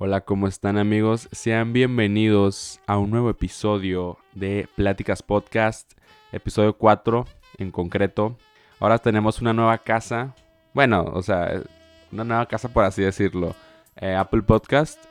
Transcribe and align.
Hola, 0.00 0.20
¿cómo 0.20 0.46
están 0.46 0.78
amigos? 0.78 1.28
Sean 1.32 1.72
bienvenidos 1.72 2.78
a 2.86 2.98
un 2.98 3.10
nuevo 3.10 3.30
episodio 3.30 4.16
de 4.32 4.68
Pláticas 4.76 5.24
Podcast, 5.24 5.94
episodio 6.30 6.78
4 6.78 7.24
en 7.58 7.72
concreto. 7.72 8.36
Ahora 8.78 8.98
tenemos 8.98 9.40
una 9.40 9.52
nueva 9.52 9.76
casa, 9.78 10.36
bueno, 10.72 11.02
o 11.02 11.20
sea, 11.20 11.64
una 12.12 12.22
nueva 12.22 12.46
casa 12.46 12.68
por 12.68 12.84
así 12.84 13.02
decirlo, 13.02 13.56
eh, 13.96 14.14
Apple 14.14 14.42
Podcast. 14.42 15.04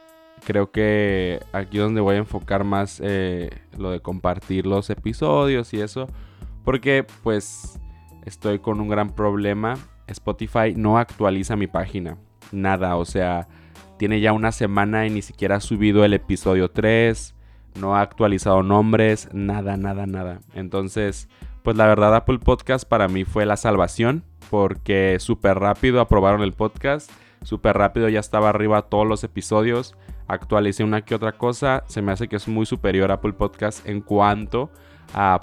Creo 0.45 0.71
que 0.71 1.41
aquí 1.51 1.79
es 1.79 1.83
donde 1.83 1.99
voy 1.99 2.15
a 2.15 2.19
enfocar 2.19 2.63
más 2.63 3.01
eh, 3.03 3.49
lo 3.77 3.91
de 3.91 3.99
compartir 3.99 4.65
los 4.65 4.89
episodios 4.89 5.73
y 5.73 5.81
eso, 5.81 6.07
porque 6.63 7.05
pues 7.23 7.77
estoy 8.23 8.59
con 8.59 8.79
un 8.79 8.87
gran 8.87 9.09
problema. 9.09 9.73
Spotify 10.07 10.75
no 10.77 10.97
actualiza 10.97 11.57
mi 11.57 11.67
página, 11.67 12.17
nada, 12.53 12.95
o 12.95 13.03
sea 13.03 13.49
tiene 13.97 14.21
ya 14.21 14.33
una 14.33 14.51
semana 14.51 15.05
y 15.05 15.09
ni 15.09 15.21
siquiera 15.21 15.57
ha 15.57 15.59
subido 15.59 16.05
el 16.05 16.13
episodio 16.13 16.69
3. 16.69 17.35
No 17.79 17.95
ha 17.95 18.01
actualizado 18.01 18.63
nombres. 18.63 19.29
Nada, 19.33 19.77
nada, 19.77 20.05
nada. 20.05 20.39
Entonces, 20.53 21.27
pues 21.63 21.77
la 21.77 21.87
verdad 21.87 22.15
Apple 22.15 22.39
Podcast 22.39 22.87
para 22.87 23.07
mí 23.07 23.25
fue 23.25 23.45
la 23.45 23.57
salvación. 23.57 24.23
Porque 24.49 25.17
súper 25.19 25.59
rápido 25.59 25.99
aprobaron 25.99 26.41
el 26.41 26.53
podcast. 26.53 27.11
Súper 27.43 27.77
rápido 27.77 28.09
ya 28.09 28.19
estaba 28.19 28.49
arriba 28.49 28.83
todos 28.83 29.07
los 29.07 29.23
episodios. 29.23 29.95
Actualicé 30.27 30.83
una 30.83 31.01
que 31.01 31.15
otra 31.15 31.33
cosa. 31.33 31.83
Se 31.87 32.01
me 32.01 32.11
hace 32.11 32.27
que 32.27 32.37
es 32.37 32.47
muy 32.47 32.65
superior 32.65 33.11
a 33.11 33.15
Apple 33.15 33.33
Podcast 33.33 33.87
en 33.87 34.01
cuanto 34.01 34.71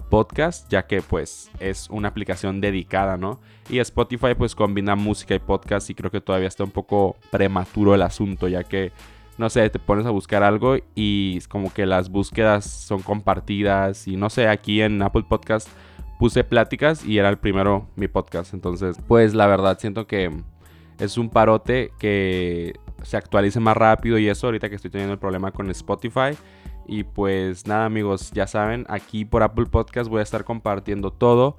podcast, 0.08 0.70
ya 0.70 0.86
que 0.86 1.02
pues 1.02 1.50
es 1.58 1.88
una 1.90 2.08
aplicación 2.08 2.60
dedicada, 2.60 3.16
¿no? 3.16 3.40
Y 3.68 3.78
Spotify 3.78 4.34
pues 4.36 4.54
combina 4.54 4.94
música 4.94 5.34
y 5.34 5.38
podcast 5.38 5.90
y 5.90 5.94
creo 5.94 6.10
que 6.10 6.20
todavía 6.20 6.48
está 6.48 6.64
un 6.64 6.70
poco 6.70 7.16
prematuro 7.30 7.94
el 7.94 8.02
asunto, 8.02 8.48
ya 8.48 8.64
que, 8.64 8.92
no 9.38 9.50
sé, 9.50 9.68
te 9.70 9.78
pones 9.78 10.06
a 10.06 10.10
buscar 10.10 10.42
algo 10.42 10.76
y 10.94 11.40
como 11.48 11.72
que 11.72 11.86
las 11.86 12.08
búsquedas 12.10 12.64
son 12.64 13.02
compartidas 13.02 14.06
y 14.06 14.16
no 14.16 14.30
sé, 14.30 14.48
aquí 14.48 14.82
en 14.82 15.02
Apple 15.02 15.24
Podcast 15.28 15.68
puse 16.18 16.44
pláticas 16.44 17.04
y 17.04 17.18
era 17.18 17.28
el 17.28 17.38
primero 17.38 17.88
mi 17.96 18.06
podcast, 18.06 18.54
entonces 18.54 18.96
pues 19.08 19.34
la 19.34 19.46
verdad 19.46 19.78
siento 19.80 20.06
que 20.06 20.30
es 20.98 21.18
un 21.18 21.28
parote 21.28 21.90
que 21.98 22.74
se 23.02 23.16
actualice 23.16 23.60
más 23.60 23.76
rápido 23.76 24.18
y 24.18 24.28
eso 24.28 24.46
ahorita 24.46 24.68
que 24.68 24.76
estoy 24.76 24.90
teniendo 24.90 25.14
el 25.14 25.18
problema 25.18 25.50
con 25.50 25.68
Spotify 25.70 26.36
y 26.86 27.04
pues 27.04 27.66
nada 27.66 27.86
amigos, 27.86 28.30
ya 28.32 28.46
saben, 28.46 28.84
aquí 28.88 29.24
por 29.24 29.42
Apple 29.42 29.66
Podcast 29.66 30.08
voy 30.10 30.20
a 30.20 30.22
estar 30.22 30.44
compartiendo 30.44 31.10
todo. 31.10 31.56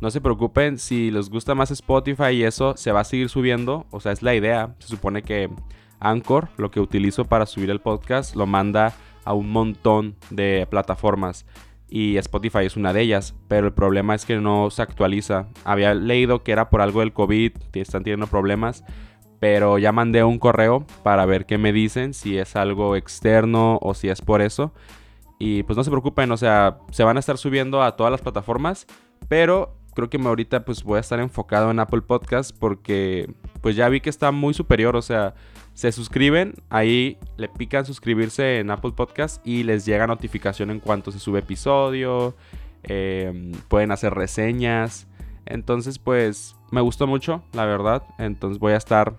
No 0.00 0.10
se 0.10 0.20
preocupen, 0.20 0.78
si 0.78 1.10
les 1.10 1.30
gusta 1.30 1.54
más 1.54 1.70
Spotify 1.70 2.32
y 2.32 2.44
eso, 2.44 2.76
se 2.76 2.92
va 2.92 3.00
a 3.00 3.04
seguir 3.04 3.28
subiendo. 3.28 3.86
O 3.90 4.00
sea, 4.00 4.12
es 4.12 4.22
la 4.22 4.34
idea. 4.34 4.74
Se 4.78 4.88
supone 4.88 5.22
que 5.22 5.48
Anchor, 6.00 6.48
lo 6.58 6.70
que 6.70 6.80
utilizo 6.80 7.24
para 7.24 7.46
subir 7.46 7.70
el 7.70 7.80
podcast, 7.80 8.36
lo 8.36 8.46
manda 8.46 8.94
a 9.24 9.32
un 9.32 9.50
montón 9.50 10.16
de 10.30 10.66
plataformas. 10.68 11.46
Y 11.88 12.18
Spotify 12.18 12.66
es 12.66 12.76
una 12.76 12.92
de 12.92 13.00
ellas. 13.00 13.34
Pero 13.48 13.68
el 13.68 13.72
problema 13.72 14.14
es 14.14 14.26
que 14.26 14.36
no 14.36 14.70
se 14.70 14.82
actualiza. 14.82 15.48
Había 15.64 15.94
leído 15.94 16.42
que 16.42 16.52
era 16.52 16.68
por 16.68 16.82
algo 16.82 17.00
del 17.00 17.14
COVID, 17.14 17.52
que 17.72 17.80
están 17.80 18.02
teniendo 18.02 18.26
problemas. 18.26 18.84
Pero 19.38 19.78
ya 19.78 19.92
mandé 19.92 20.24
un 20.24 20.38
correo 20.38 20.86
para 21.02 21.26
ver 21.26 21.46
qué 21.46 21.58
me 21.58 21.72
dicen, 21.72 22.14
si 22.14 22.38
es 22.38 22.56
algo 22.56 22.96
externo 22.96 23.78
o 23.82 23.94
si 23.94 24.08
es 24.08 24.22
por 24.22 24.40
eso. 24.40 24.72
Y 25.38 25.62
pues 25.64 25.76
no 25.76 25.84
se 25.84 25.90
preocupen, 25.90 26.32
o 26.32 26.36
sea, 26.36 26.78
se 26.90 27.04
van 27.04 27.16
a 27.18 27.20
estar 27.20 27.36
subiendo 27.36 27.82
a 27.82 27.96
todas 27.96 28.10
las 28.10 28.22
plataformas, 28.22 28.86
pero 29.28 29.76
creo 29.96 30.10
que 30.10 30.18
ahorita 30.18 30.64
pues 30.64 30.82
voy 30.82 30.98
a 30.98 31.00
estar 31.00 31.20
enfocado 31.20 31.70
en 31.70 31.78
Apple 31.78 32.02
Podcast 32.02 32.56
porque 32.56 33.34
pues 33.60 33.76
ya 33.76 33.88
vi 33.88 34.00
que 34.00 34.10
está 34.10 34.30
muy 34.30 34.54
superior, 34.54 34.96
o 34.96 35.02
sea, 35.02 35.34
se 35.72 35.92
suscriben, 35.92 36.54
ahí 36.70 37.18
le 37.36 37.48
pican 37.48 37.84
suscribirse 37.84 38.60
en 38.60 38.70
Apple 38.70 38.92
Podcast 38.92 39.46
y 39.46 39.62
les 39.62 39.84
llega 39.84 40.06
notificación 40.06 40.70
en 40.70 40.80
cuanto 40.80 41.12
se 41.12 41.18
sube 41.18 41.40
episodio, 41.40 42.34
em, 42.82 43.52
pueden 43.68 43.90
hacer 43.90 44.14
reseñas, 44.14 45.06
entonces 45.44 45.98
pues 45.98 46.55
me 46.70 46.80
gustó 46.80 47.06
mucho, 47.06 47.42
la 47.52 47.64
verdad, 47.64 48.02
entonces 48.18 48.58
voy 48.58 48.72
a 48.72 48.76
estar 48.76 49.18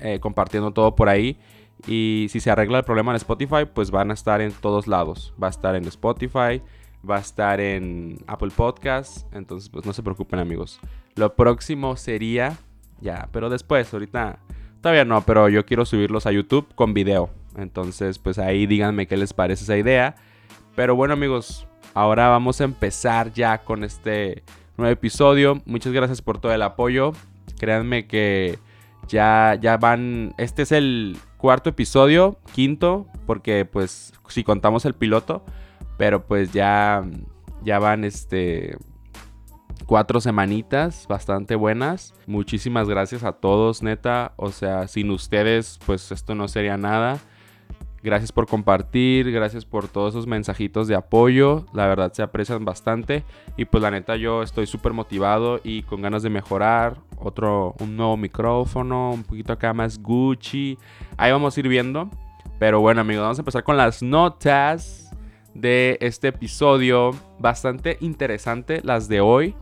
eh, 0.00 0.20
compartiendo 0.20 0.72
todo 0.72 0.94
por 0.94 1.08
ahí. 1.08 1.38
Y 1.86 2.26
si 2.30 2.40
se 2.40 2.50
arregla 2.50 2.78
el 2.78 2.84
problema 2.84 3.12
en 3.12 3.16
Spotify, 3.16 3.66
pues 3.72 3.90
van 3.90 4.10
a 4.10 4.14
estar 4.14 4.40
en 4.40 4.52
todos 4.52 4.86
lados. 4.86 5.34
Va 5.42 5.48
a 5.48 5.50
estar 5.50 5.74
en 5.76 5.84
Spotify, 5.84 6.62
va 7.08 7.16
a 7.16 7.20
estar 7.20 7.60
en 7.60 8.18
Apple 8.26 8.50
Podcasts. 8.54 9.26
Entonces, 9.32 9.68
pues 9.68 9.84
no 9.84 9.92
se 9.92 10.02
preocupen, 10.02 10.38
amigos. 10.38 10.80
Lo 11.14 11.34
próximo 11.34 11.96
sería, 11.96 12.56
ya, 13.00 13.28
pero 13.30 13.50
después, 13.50 13.92
ahorita, 13.92 14.38
todavía 14.80 15.04
no, 15.04 15.20
pero 15.22 15.48
yo 15.48 15.64
quiero 15.64 15.84
subirlos 15.84 16.26
a 16.26 16.32
YouTube 16.32 16.66
con 16.74 16.94
video. 16.94 17.30
Entonces, 17.56 18.18
pues 18.18 18.38
ahí 18.38 18.66
díganme 18.66 19.06
qué 19.06 19.16
les 19.16 19.32
parece 19.32 19.64
esa 19.64 19.76
idea. 19.76 20.16
Pero 20.74 20.96
bueno, 20.96 21.14
amigos, 21.14 21.66
ahora 21.94 22.28
vamos 22.28 22.60
a 22.60 22.64
empezar 22.64 23.32
ya 23.32 23.58
con 23.58 23.84
este 23.84 24.42
nuevo 24.76 24.92
episodio. 24.92 25.62
Muchas 25.64 25.92
gracias 25.92 26.22
por 26.22 26.38
todo 26.38 26.52
el 26.52 26.62
apoyo. 26.62 27.12
Créanme 27.58 28.06
que 28.06 28.58
ya, 29.08 29.58
ya 29.60 29.76
van. 29.76 30.34
Este 30.38 30.62
es 30.62 30.72
el 30.72 31.16
cuarto 31.36 31.70
episodio, 31.70 32.38
quinto, 32.54 33.06
porque 33.26 33.64
pues 33.64 34.12
si 34.28 34.44
contamos 34.44 34.84
el 34.84 34.94
piloto. 34.94 35.44
Pero 35.96 36.26
pues 36.26 36.52
ya. 36.52 37.04
Ya 37.62 37.78
van 37.78 38.04
este. 38.04 38.76
Cuatro 39.86 40.20
semanitas 40.20 41.06
bastante 41.08 41.54
buenas. 41.54 42.14
Muchísimas 42.26 42.88
gracias 42.88 43.22
a 43.22 43.32
todos, 43.32 43.82
neta. 43.82 44.32
O 44.36 44.50
sea, 44.50 44.88
sin 44.88 45.10
ustedes, 45.10 45.78
pues 45.86 46.10
esto 46.10 46.34
no 46.34 46.48
sería 46.48 46.76
nada. 46.76 47.18
Gracias 48.02 48.30
por 48.30 48.46
compartir, 48.46 49.32
gracias 49.32 49.64
por 49.64 49.88
todos 49.88 50.14
esos 50.14 50.26
mensajitos 50.26 50.86
de 50.86 50.94
apoyo. 50.94 51.66
La 51.72 51.86
verdad 51.86 52.12
se 52.12 52.22
aprecian 52.22 52.64
bastante. 52.64 53.24
Y 53.56 53.64
pues 53.64 53.82
la 53.82 53.90
neta 53.90 54.16
yo 54.16 54.42
estoy 54.42 54.66
súper 54.66 54.92
motivado 54.92 55.60
y 55.64 55.82
con 55.82 56.02
ganas 56.02 56.22
de 56.22 56.30
mejorar. 56.30 56.98
Otro, 57.18 57.74
un 57.80 57.96
nuevo 57.96 58.16
micrófono, 58.16 59.10
un 59.10 59.24
poquito 59.24 59.52
acá 59.52 59.72
más 59.72 59.98
Gucci. 60.00 60.78
Ahí 61.16 61.32
vamos 61.32 61.56
a 61.56 61.60
ir 61.60 61.68
viendo. 61.68 62.10
Pero 62.58 62.80
bueno 62.80 63.00
amigos, 63.00 63.22
vamos 63.22 63.38
a 63.38 63.42
empezar 63.42 63.64
con 63.64 63.76
las 63.76 64.02
notas 64.02 65.10
de 65.54 65.98
este 66.00 66.28
episodio. 66.28 67.10
Bastante 67.38 67.98
interesante 68.00 68.80
las 68.84 69.08
de 69.08 69.20
hoy 69.20 69.54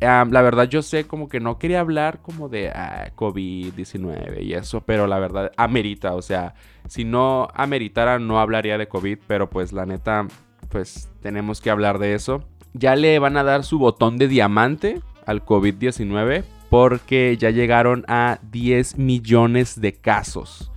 la 0.00 0.42
verdad 0.42 0.68
yo 0.68 0.82
sé 0.82 1.06
como 1.06 1.28
que 1.28 1.40
no 1.40 1.58
quería 1.58 1.80
hablar 1.80 2.20
como 2.22 2.48
de 2.48 2.70
ah, 2.70 3.10
COVID-19 3.14 4.42
y 4.42 4.54
eso, 4.54 4.80
pero 4.80 5.06
la 5.06 5.18
verdad 5.18 5.52
amerita, 5.56 6.14
o 6.14 6.22
sea, 6.22 6.54
si 6.88 7.04
no 7.04 7.48
ameritara 7.54 8.18
no 8.18 8.40
hablaría 8.40 8.78
de 8.78 8.88
COVID, 8.88 9.18
pero 9.26 9.50
pues 9.50 9.72
la 9.72 9.86
neta, 9.86 10.26
pues 10.70 11.10
tenemos 11.20 11.60
que 11.60 11.70
hablar 11.70 11.98
de 11.98 12.14
eso. 12.14 12.44
Ya 12.72 12.96
le 12.96 13.18
van 13.18 13.36
a 13.36 13.44
dar 13.44 13.64
su 13.64 13.78
botón 13.78 14.16
de 14.16 14.28
diamante 14.28 15.00
al 15.26 15.44
COVID-19 15.44 16.44
porque 16.70 17.36
ya 17.36 17.50
llegaron 17.50 18.04
a 18.08 18.38
10 18.50 18.96
millones 18.96 19.80
de 19.80 19.94
casos. 19.94 20.70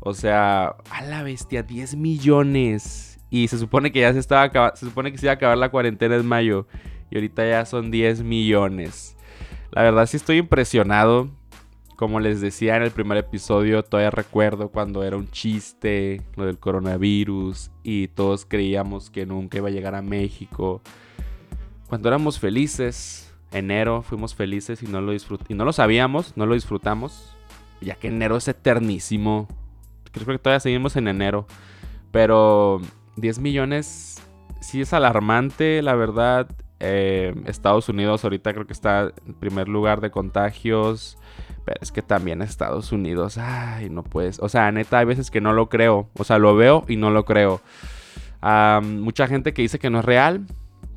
O 0.00 0.14
sea, 0.14 0.76
a 0.90 1.02
la 1.02 1.22
bestia, 1.22 1.62
10 1.62 1.96
millones. 1.96 3.20
Y 3.30 3.48
se 3.48 3.58
supone 3.58 3.92
que 3.92 4.00
ya 4.00 4.12
se 4.14 4.18
estaba 4.18 4.74
se 4.74 4.86
supone 4.86 5.12
que 5.12 5.18
se 5.18 5.26
iba 5.26 5.32
a 5.32 5.34
acabar 5.34 5.58
la 5.58 5.70
cuarentena 5.70 6.16
en 6.16 6.26
mayo 6.26 6.66
y 7.10 7.16
ahorita 7.16 7.48
ya 7.48 7.64
son 7.64 7.90
10 7.90 8.22
millones. 8.22 9.16
La 9.70 9.82
verdad 9.82 10.06
sí 10.06 10.16
estoy 10.16 10.38
impresionado. 10.38 11.28
Como 11.96 12.20
les 12.20 12.40
decía 12.40 12.76
en 12.76 12.84
el 12.84 12.92
primer 12.92 13.18
episodio, 13.18 13.82
todavía 13.82 14.10
recuerdo 14.10 14.68
cuando 14.68 15.02
era 15.02 15.16
un 15.16 15.28
chiste 15.32 16.22
lo 16.36 16.46
del 16.46 16.58
coronavirus 16.58 17.72
y 17.82 18.06
todos 18.08 18.46
creíamos 18.46 19.10
que 19.10 19.26
nunca 19.26 19.58
iba 19.58 19.66
a 19.66 19.72
llegar 19.72 19.96
a 19.96 20.02
México. 20.02 20.80
Cuando 21.88 22.08
éramos 22.08 22.38
felices, 22.38 23.34
enero 23.50 24.02
fuimos 24.02 24.36
felices 24.36 24.82
y 24.82 24.86
no 24.86 25.00
lo 25.00 25.12
y 25.12 25.54
no 25.54 25.64
lo 25.64 25.72
sabíamos, 25.72 26.36
no 26.36 26.46
lo 26.46 26.54
disfrutamos, 26.54 27.36
ya 27.80 27.96
que 27.96 28.08
enero 28.08 28.36
es 28.36 28.46
eternísimo. 28.46 29.48
Creo 30.12 30.26
que 30.26 30.38
todavía 30.38 30.60
seguimos 30.60 30.94
en 30.94 31.08
enero, 31.08 31.46
pero 32.12 32.80
10 33.16 33.40
millones 33.40 34.22
sí 34.60 34.80
es 34.80 34.92
alarmante, 34.92 35.82
la 35.82 35.94
verdad. 35.94 36.48
Eh, 36.80 37.34
Estados 37.46 37.88
Unidos 37.88 38.22
ahorita 38.22 38.52
creo 38.52 38.66
que 38.66 38.72
está 38.72 39.12
en 39.26 39.34
primer 39.34 39.68
lugar 39.68 40.00
de 40.00 40.10
contagios. 40.10 41.18
Pero 41.64 41.78
es 41.82 41.92
que 41.92 42.02
también 42.02 42.40
Estados 42.40 42.92
Unidos, 42.92 43.38
ay, 43.38 43.90
no 43.90 44.02
puedes. 44.02 44.38
O 44.40 44.48
sea, 44.48 44.70
neta, 44.72 44.98
hay 44.98 45.04
veces 45.04 45.30
que 45.30 45.40
no 45.40 45.52
lo 45.52 45.68
creo. 45.68 46.08
O 46.14 46.24
sea, 46.24 46.38
lo 46.38 46.54
veo 46.56 46.84
y 46.88 46.96
no 46.96 47.10
lo 47.10 47.24
creo. 47.24 47.60
mucha 48.82 49.26
gente 49.26 49.52
que 49.52 49.62
dice 49.62 49.78
que 49.78 49.90
no 49.90 50.00
es 50.00 50.04
real. 50.04 50.46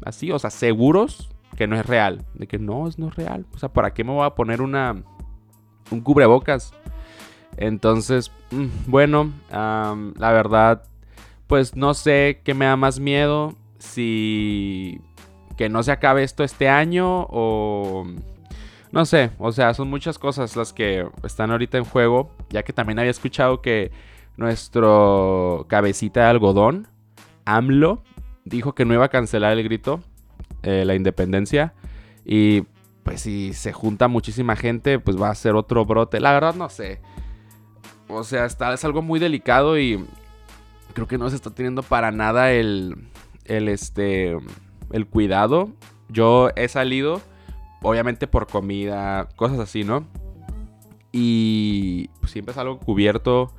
Así, 0.06 0.32
o 0.32 0.40
sea, 0.40 0.50
seguros 0.50 1.30
que 1.58 1.68
no 1.68 1.76
es 1.76 1.86
real. 1.86 2.26
De 2.34 2.48
que 2.48 2.60
no, 2.60 2.88
es 2.88 2.98
no 3.00 3.10
real. 3.10 3.46
O 3.54 3.58
sea, 3.58 3.70
¿para 3.70 3.94
qué 3.94 4.04
me 4.04 4.12
voy 4.12 4.26
a 4.26 4.36
poner 4.36 4.62
una. 4.62 5.04
un 5.92 6.02
cubrebocas? 6.02 6.74
Entonces, 7.58 8.32
mm, 8.52 8.68
bueno, 8.88 9.32
la 9.50 10.32
verdad, 10.32 10.84
pues 11.48 11.76
no 11.76 11.94
sé 11.94 12.42
qué 12.44 12.54
me 12.54 12.66
da 12.66 12.78
más 12.78 13.00
miedo. 13.00 13.56
Si 13.78 15.02
que 15.62 15.70
no 15.70 15.84
se 15.84 15.92
acabe 15.92 16.24
esto 16.24 16.44
este 16.44 16.70
año 16.70 17.28
o... 17.30 18.04
No 18.92 19.06
sé, 19.06 19.30
o 19.38 19.52
sea, 19.52 19.76
son 19.76 19.92
muchas 19.92 20.18
cosas 20.18 20.56
las 20.56 20.74
que 20.74 21.08
están 21.24 21.52
ahorita 21.52 21.78
en 21.78 21.84
juego, 21.84 22.32
ya 22.50 22.64
que 22.64 22.74
también 22.74 22.98
había 22.98 23.12
escuchado 23.12 23.62
que 23.62 23.92
nuestro 24.38 25.68
cabecita 25.70 26.22
de 26.22 26.26
algodón, 26.26 26.88
AMLO, 27.46 28.02
dijo 28.44 28.74
que 28.74 28.86
no 28.86 28.96
iba 28.96 29.06
a 29.06 29.10
cancelar 29.10 29.56
el 29.56 29.64
grito, 29.64 30.02
eh, 30.64 30.84
la 30.84 30.96
independencia. 30.96 31.76
Y 32.26 32.64
pues 33.04 33.22
si 33.22 33.54
se 33.54 33.72
junta 33.72 34.08
muchísima 34.08 34.56
gente, 34.56 34.98
pues 34.98 35.16
va 35.16 35.30
a 35.30 35.36
ser 35.36 35.54
otro 35.54 35.86
brote. 35.86 36.20
La 36.20 36.34
verdad 36.34 36.56
no 36.56 36.70
sé. 36.70 37.02
O 38.08 38.24
sea, 38.24 38.46
está, 38.46 38.74
es 38.74 38.84
algo 38.84 39.04
muy 39.04 39.20
delicado 39.20 39.78
y 39.78 40.04
creo 40.96 41.08
que 41.08 41.20
no 41.20 41.30
se 41.30 41.36
está 41.36 41.52
teniendo 41.52 41.84
para 41.84 42.12
nada 42.12 42.52
el, 42.52 42.96
el, 43.46 43.68
este, 43.70 44.36
el 44.94 45.08
cuidado. 45.08 45.70
Yo 46.10 46.50
he 46.56 46.68
salido, 46.68 47.22
obviamente 47.82 48.28
por 48.28 48.48
comida, 48.48 49.30
cosas 49.36 49.60
así, 49.60 49.84
¿no? 49.84 50.06
Y 51.12 52.10
pues, 52.20 52.32
siempre 52.32 52.52
es 52.52 52.58
algo 52.58 52.80
cubierto. 52.80 53.54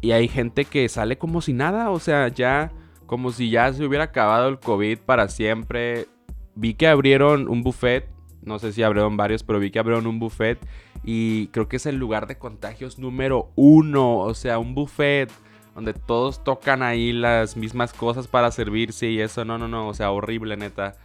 Y 0.00 0.12
hay 0.12 0.28
gente 0.28 0.64
que 0.64 0.88
sale 0.88 1.18
como 1.18 1.40
si 1.40 1.52
nada, 1.52 1.90
o 1.90 1.98
sea, 1.98 2.28
ya 2.28 2.72
como 3.06 3.32
si 3.32 3.50
ya 3.50 3.72
se 3.72 3.84
hubiera 3.84 4.04
acabado 4.04 4.48
el 4.48 4.60
COVID 4.60 4.98
para 4.98 5.28
siempre. 5.28 6.06
Vi 6.54 6.74
que 6.74 6.86
abrieron 6.86 7.48
un 7.48 7.62
buffet, 7.62 8.08
no 8.42 8.58
sé 8.58 8.72
si 8.72 8.82
abrieron 8.82 9.16
varios, 9.16 9.42
pero 9.42 9.58
vi 9.58 9.70
que 9.70 9.78
abrieron 9.78 10.06
un 10.06 10.18
buffet 10.18 10.58
y 11.04 11.48
creo 11.48 11.68
que 11.68 11.76
es 11.76 11.86
el 11.86 11.96
lugar 11.96 12.26
de 12.26 12.38
contagios 12.38 12.98
número 12.98 13.50
uno, 13.56 14.18
o 14.18 14.34
sea, 14.34 14.58
un 14.58 14.74
buffet 14.74 15.30
donde 15.74 15.94
todos 15.94 16.42
tocan 16.44 16.82
ahí 16.82 17.12
las 17.12 17.56
mismas 17.56 17.92
cosas 17.92 18.26
para 18.26 18.50
servirse 18.50 19.08
y 19.08 19.20
eso, 19.20 19.44
no, 19.44 19.58
no, 19.58 19.68
no, 19.68 19.88
o 19.88 19.94
sea, 19.94 20.10
horrible, 20.10 20.56
neta. 20.56 20.96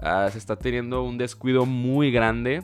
Ah, 0.00 0.28
se 0.30 0.38
está 0.38 0.56
teniendo 0.56 1.02
un 1.02 1.18
descuido 1.18 1.66
muy 1.66 2.10
grande 2.10 2.62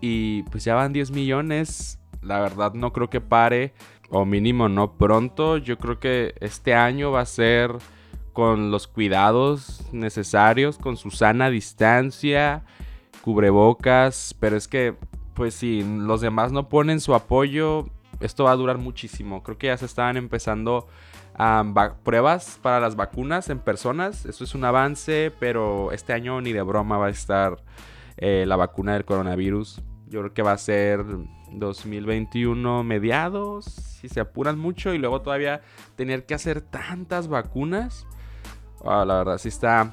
y 0.00 0.42
pues 0.44 0.64
ya 0.64 0.74
van 0.74 0.92
10 0.92 1.10
millones. 1.10 1.98
La 2.22 2.40
verdad 2.40 2.74
no 2.74 2.92
creo 2.92 3.10
que 3.10 3.20
pare, 3.20 3.74
o 4.10 4.24
mínimo 4.24 4.68
no 4.68 4.96
pronto. 4.96 5.58
Yo 5.58 5.78
creo 5.78 5.98
que 5.98 6.34
este 6.40 6.74
año 6.74 7.10
va 7.10 7.20
a 7.20 7.26
ser 7.26 7.72
con 8.32 8.70
los 8.70 8.86
cuidados 8.86 9.82
necesarios, 9.92 10.78
con 10.78 10.96
su 10.96 11.10
sana 11.10 11.50
distancia, 11.50 12.64
cubrebocas, 13.22 14.34
pero 14.38 14.56
es 14.56 14.68
que 14.68 14.94
pues 15.34 15.54
si 15.54 15.82
los 15.82 16.20
demás 16.20 16.52
no 16.52 16.68
ponen 16.68 17.00
su 17.00 17.14
apoyo, 17.14 17.86
esto 18.20 18.44
va 18.44 18.52
a 18.52 18.56
durar 18.56 18.78
muchísimo. 18.78 19.42
Creo 19.42 19.58
que 19.58 19.68
ya 19.68 19.76
se 19.76 19.86
estaban 19.86 20.16
empezando 20.16 20.88
pruebas 22.02 22.58
para 22.62 22.80
las 22.80 22.96
vacunas 22.96 23.48
en 23.48 23.60
personas. 23.60 24.26
Eso 24.26 24.44
es 24.44 24.54
un 24.54 24.64
avance, 24.64 25.32
pero 25.38 25.92
este 25.92 26.12
año 26.12 26.40
ni 26.40 26.52
de 26.52 26.62
broma 26.62 26.98
va 26.98 27.06
a 27.06 27.10
estar 27.10 27.62
eh, 28.16 28.44
la 28.46 28.56
vacuna 28.56 28.94
del 28.94 29.04
coronavirus. 29.04 29.82
Yo 30.08 30.20
creo 30.20 30.34
que 30.34 30.42
va 30.42 30.52
a 30.52 30.58
ser 30.58 31.04
2021 31.52 32.82
mediados, 32.82 33.66
si 33.66 34.08
se 34.08 34.20
apuran 34.20 34.58
mucho, 34.58 34.94
y 34.94 34.98
luego 34.98 35.22
todavía 35.22 35.60
tener 35.96 36.26
que 36.26 36.34
hacer 36.34 36.60
tantas 36.60 37.28
vacunas. 37.28 38.06
Ah, 38.84 39.04
la 39.04 39.18
verdad, 39.18 39.38
sí 39.38 39.48
está 39.48 39.92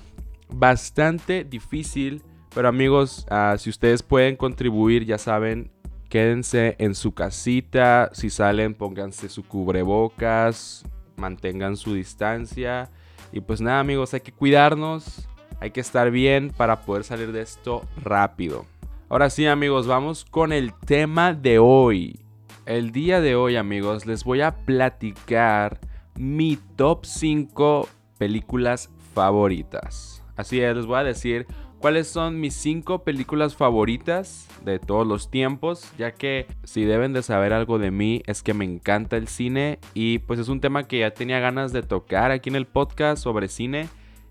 bastante 0.49 1.43
difícil. 1.43 2.23
Pero 2.55 2.69
amigos, 2.69 3.27
ah, 3.29 3.55
si 3.59 3.69
ustedes 3.69 4.01
pueden 4.01 4.37
contribuir, 4.37 5.05
ya 5.05 5.17
saben, 5.17 5.71
quédense 6.15 6.77
en 6.79 6.95
su 6.95 7.13
casita. 7.13 8.09
Si 8.13 8.29
salen, 8.29 8.73
pónganse 8.73 9.27
su 9.27 9.43
cubrebocas, 9.43 10.85
mantengan 11.17 11.75
su 11.75 11.93
distancia. 11.93 12.89
Y 13.33 13.41
pues 13.41 13.59
nada, 13.59 13.81
amigos, 13.81 14.13
hay 14.13 14.21
que 14.21 14.31
cuidarnos, 14.31 15.27
hay 15.59 15.71
que 15.71 15.81
estar 15.81 16.11
bien 16.11 16.53
para 16.55 16.83
poder 16.83 17.03
salir 17.03 17.33
de 17.33 17.41
esto 17.41 17.85
rápido. 18.01 18.65
Ahora 19.09 19.29
sí, 19.29 19.45
amigos, 19.45 19.87
vamos 19.87 20.23
con 20.23 20.53
el 20.53 20.73
tema 20.73 21.33
de 21.33 21.59
hoy. 21.59 22.21
El 22.65 22.93
día 22.93 23.19
de 23.19 23.35
hoy, 23.35 23.57
amigos, 23.57 24.05
les 24.05 24.23
voy 24.23 24.39
a 24.39 24.55
platicar 24.55 25.81
mi 26.17 26.57
top 26.77 27.05
5 27.05 27.89
películas 28.17 28.89
favoritas. 29.13 30.23
Así 30.37 30.61
es, 30.61 30.77
les 30.77 30.85
voy 30.85 30.99
a 30.99 31.03
decir 31.03 31.45
cuáles 31.85 32.07
son 32.07 32.39
mis 32.39 32.55
5 32.55 33.03
películas 33.03 33.55
favoritas 33.55 34.47
de 34.63 34.79
todos 34.79 35.05
los 35.05 35.29
tiempos, 35.29 35.87
ya 35.99 36.15
que 36.15 36.47
si 36.63 36.83
deben 36.83 37.13
de 37.13 37.21
saber 37.21 37.53
algo 37.53 37.77
de 37.77 37.91
mí 37.91 38.23
es 38.25 38.41
que 38.41 38.55
me 38.55 38.65
encanta 38.65 39.17
el 39.17 39.27
cine 39.27 39.77
y 39.93 40.17
pues 40.17 40.39
es 40.39 40.49
un 40.49 40.61
tema 40.61 40.87
que 40.87 41.01
ya 41.01 41.11
tenía 41.11 41.39
ganas 41.39 41.73
de 41.73 41.83
tocar 41.83 42.31
aquí 42.31 42.49
en 42.49 42.55
el 42.55 42.65
podcast 42.65 43.21
sobre 43.21 43.49
cine 43.49 43.87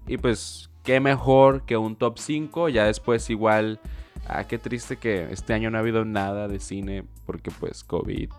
y 0.08 0.16
pues 0.16 0.68
qué 0.82 0.98
mejor 0.98 1.62
que 1.62 1.76
un 1.76 1.94
top 1.94 2.18
5, 2.18 2.70
ya 2.70 2.86
después 2.86 3.30
igual, 3.30 3.78
ah, 4.26 4.48
qué 4.48 4.58
triste 4.58 4.96
que 4.96 5.28
este 5.30 5.54
año 5.54 5.70
no 5.70 5.76
ha 5.78 5.82
habido 5.82 6.04
nada 6.04 6.48
de 6.48 6.58
cine 6.58 7.04
porque 7.24 7.52
pues 7.52 7.84
COVID. 7.84 8.30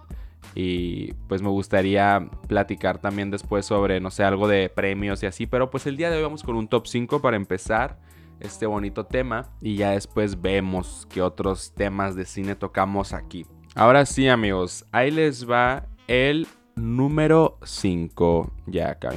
Y 0.56 1.14
pues 1.30 1.42
me 1.42 1.48
gustaría 1.48 2.30
platicar 2.50 2.98
también 2.98 3.32
después 3.32 3.66
sobre, 3.66 4.02
no 4.02 4.12
sé, 4.12 4.26
algo 4.26 4.50
de 4.50 4.68
premios 4.68 5.24
y 5.24 5.26
así. 5.26 5.48
Pero 5.48 5.70
pues 5.70 5.88
el 5.88 5.96
día 5.96 6.10
de 6.10 6.18
hoy 6.18 6.24
vamos 6.24 6.44
con 6.44 6.58
un 6.58 6.68
top 6.68 6.86
5 6.86 7.22
para 7.22 7.38
empezar 7.38 7.98
este 8.40 8.66
bonito 8.66 9.06
tema. 9.06 9.50
Y 9.62 9.78
ya 9.78 9.92
después 9.92 10.42
vemos 10.42 11.08
qué 11.10 11.22
otros 11.22 11.74
temas 11.74 12.16
de 12.16 12.26
cine 12.26 12.56
tocamos 12.56 13.14
aquí. 13.14 13.46
Ahora 13.76 14.06
sí 14.06 14.28
amigos, 14.28 14.86
ahí 14.92 15.12
les 15.12 15.50
va 15.50 15.86
el 16.08 16.48
número 16.76 17.58
5. 17.64 18.52
Ya 18.68 18.92
acá. 18.92 19.12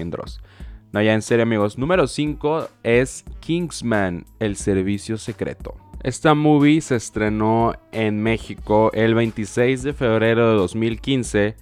No, 0.93 1.03
ya 1.03 1.15
en 1.15 1.23
serio 1.23 1.43
amigos. 1.43 1.79
Número 1.79 2.06
5 2.06 2.69
es 2.82 3.25
Kingsman, 3.41 4.25
el 4.38 4.56
servicio 4.56 5.19
secreto. 5.19 5.75
Esta 6.03 6.35
movie 6.35 6.81
se 6.81 6.97
estrenó 6.97 7.75
en 7.93 8.23
México 8.23 8.91
el 8.94 9.14
26 9.14 9.82
de 9.82 9.93
febrero 9.93 10.50
de 10.50 10.56
2015. 10.56 11.56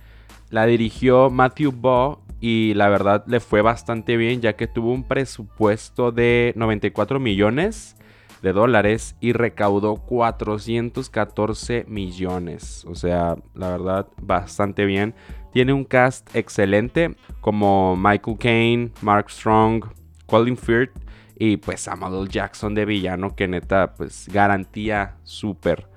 La 0.50 0.66
dirigió 0.66 1.30
Matthew 1.30 1.72
Baugh 1.72 2.18
y 2.40 2.74
la 2.74 2.88
verdad 2.88 3.24
le 3.26 3.40
fue 3.40 3.62
bastante 3.62 4.16
bien 4.16 4.40
ya 4.40 4.54
que 4.54 4.66
tuvo 4.66 4.92
un 4.92 5.04
presupuesto 5.04 6.12
de 6.12 6.52
94 6.56 7.18
millones 7.18 7.96
de 8.42 8.52
dólares 8.52 9.16
y 9.20 9.32
recaudó 9.32 9.96
414 9.96 11.84
millones. 11.88 12.84
O 12.86 12.94
sea, 12.94 13.36
la 13.54 13.70
verdad, 13.70 14.06
bastante 14.20 14.84
bien. 14.84 15.14
Tiene 15.52 15.72
un 15.72 15.84
cast 15.84 16.34
excelente 16.36 17.16
como 17.40 17.96
Michael 17.96 18.36
Caine, 18.38 18.90
Mark 19.00 19.30
Strong, 19.30 19.84
Colin 20.26 20.56
Firth 20.56 20.92
y 21.38 21.56
pues 21.56 21.80
Samuel 21.80 22.28
Jackson 22.28 22.74
de 22.74 22.84
villano 22.84 23.34
que 23.34 23.48
neta 23.48 23.94
pues 23.94 24.28
garantía 24.32 25.16
súper. 25.24 25.88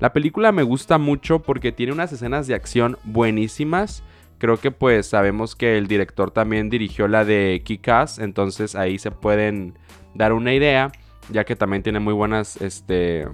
La 0.00 0.12
película 0.12 0.52
me 0.52 0.62
gusta 0.62 0.98
mucho 0.98 1.40
porque 1.40 1.72
tiene 1.72 1.92
unas 1.92 2.12
escenas 2.12 2.46
de 2.46 2.54
acción 2.54 2.98
buenísimas. 3.04 4.02
Creo 4.38 4.58
que 4.58 4.70
pues 4.70 5.08
sabemos 5.08 5.56
que 5.56 5.76
el 5.76 5.88
director 5.88 6.30
también 6.30 6.70
dirigió 6.70 7.08
la 7.08 7.24
de 7.24 7.62
Kick-Ass, 7.64 8.20
entonces 8.20 8.76
ahí 8.76 8.98
se 8.98 9.10
pueden 9.10 9.76
dar 10.14 10.32
una 10.32 10.54
idea, 10.54 10.92
ya 11.30 11.44
que 11.44 11.56
también 11.56 11.82
tiene 11.82 11.98
muy 11.98 12.14
buenas 12.14 12.56
este, 12.62 13.26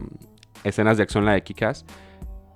escenas 0.64 0.97
de 0.97 1.02
acción 1.02 1.26
la 1.26 1.33
de 1.33 1.44
Kick-Ass. 1.44 1.85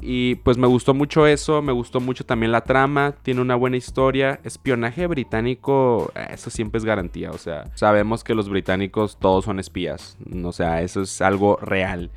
Y 0.01 0.37
pues 0.37 0.57
me 0.57 0.67
gustó 0.67 0.95
mucho 0.95 1.27
eso, 1.27 1.61
me 1.61 1.73
gustó 1.73 2.01
mucho 2.01 2.25
también 2.25 2.53
la 2.53 2.63
trama, 2.63 3.15
tiene 3.23 3.41
una 3.41 3.57
buena 3.57 3.77
historia. 3.77 4.41
Espionaje 4.45 5.07
británico, 5.07 6.13
eh, 6.15 6.29
eso 6.31 6.51
siempre 6.51 6.79
es 6.79 6.85
garantía, 6.85 7.33
o 7.33 7.39
sea, 7.39 7.65
sabemos 7.75 8.23
que 8.23 8.35
los 8.35 8.49
británicos 8.49 9.19
todos 9.19 9.45
son 9.45 9.59
espías, 9.59 10.17
o 10.43 10.53
sea, 10.53 10.83
eso 10.83 11.03
es 11.03 11.21
algo 11.21 11.57
real. 11.57 12.11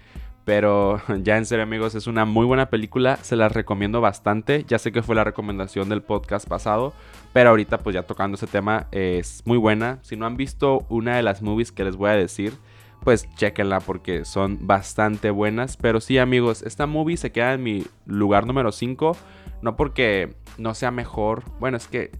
Pero 0.46 1.02
ya 1.24 1.38
en 1.38 1.46
serio 1.46 1.64
amigos, 1.64 1.96
es 1.96 2.08
una 2.08 2.26
muy 2.26 2.46
buena 2.46 2.70
película, 2.70 3.18
se 3.18 3.36
las 3.36 3.52
recomiendo 3.52 4.02
bastante. 4.02 4.66
Ya 4.68 4.80
sé 4.80 4.92
que 4.92 5.04
fue 5.04 5.16
la 5.16 5.24
recomendación 5.24 5.90
del 5.90 6.02
podcast 6.02 6.48
pasado, 6.48 6.94
pero 7.34 7.50
ahorita 7.52 7.80
pues 7.80 7.94
ya 7.94 8.04
tocando 8.04 8.36
ese 8.36 8.48
tema 8.48 8.88
es 8.92 9.44
muy 9.46 9.58
buena. 9.58 10.00
Si 10.02 10.16
no 10.16 10.26
han 10.26 10.38
visto 10.38 10.86
una 10.90 11.16
de 11.16 11.24
las 11.24 11.42
movies 11.42 11.72
que 11.72 11.84
les 11.84 11.96
voy 11.96 12.10
a 12.10 12.14
decir, 12.14 12.54
pues 13.04 13.28
chequenla 13.36 13.80
porque 13.80 14.26
son 14.26 14.60
bastante 14.68 15.32
buenas. 15.32 15.78
Pero 15.78 16.02
sí, 16.02 16.18
amigos, 16.18 16.62
esta 16.64 16.88
movie 16.88 17.18
se 17.18 17.32
queda 17.32 17.54
en 17.54 17.64
mi 17.64 17.86
lugar 18.06 18.46
número 18.46 18.72
5. 18.72 19.18
No 19.62 19.76
porque 19.76 20.36
no 20.58 20.74
sea 20.74 20.92
mejor. 20.92 21.44
Bueno, 21.60 21.78
es 21.78 21.88
que 21.88 22.12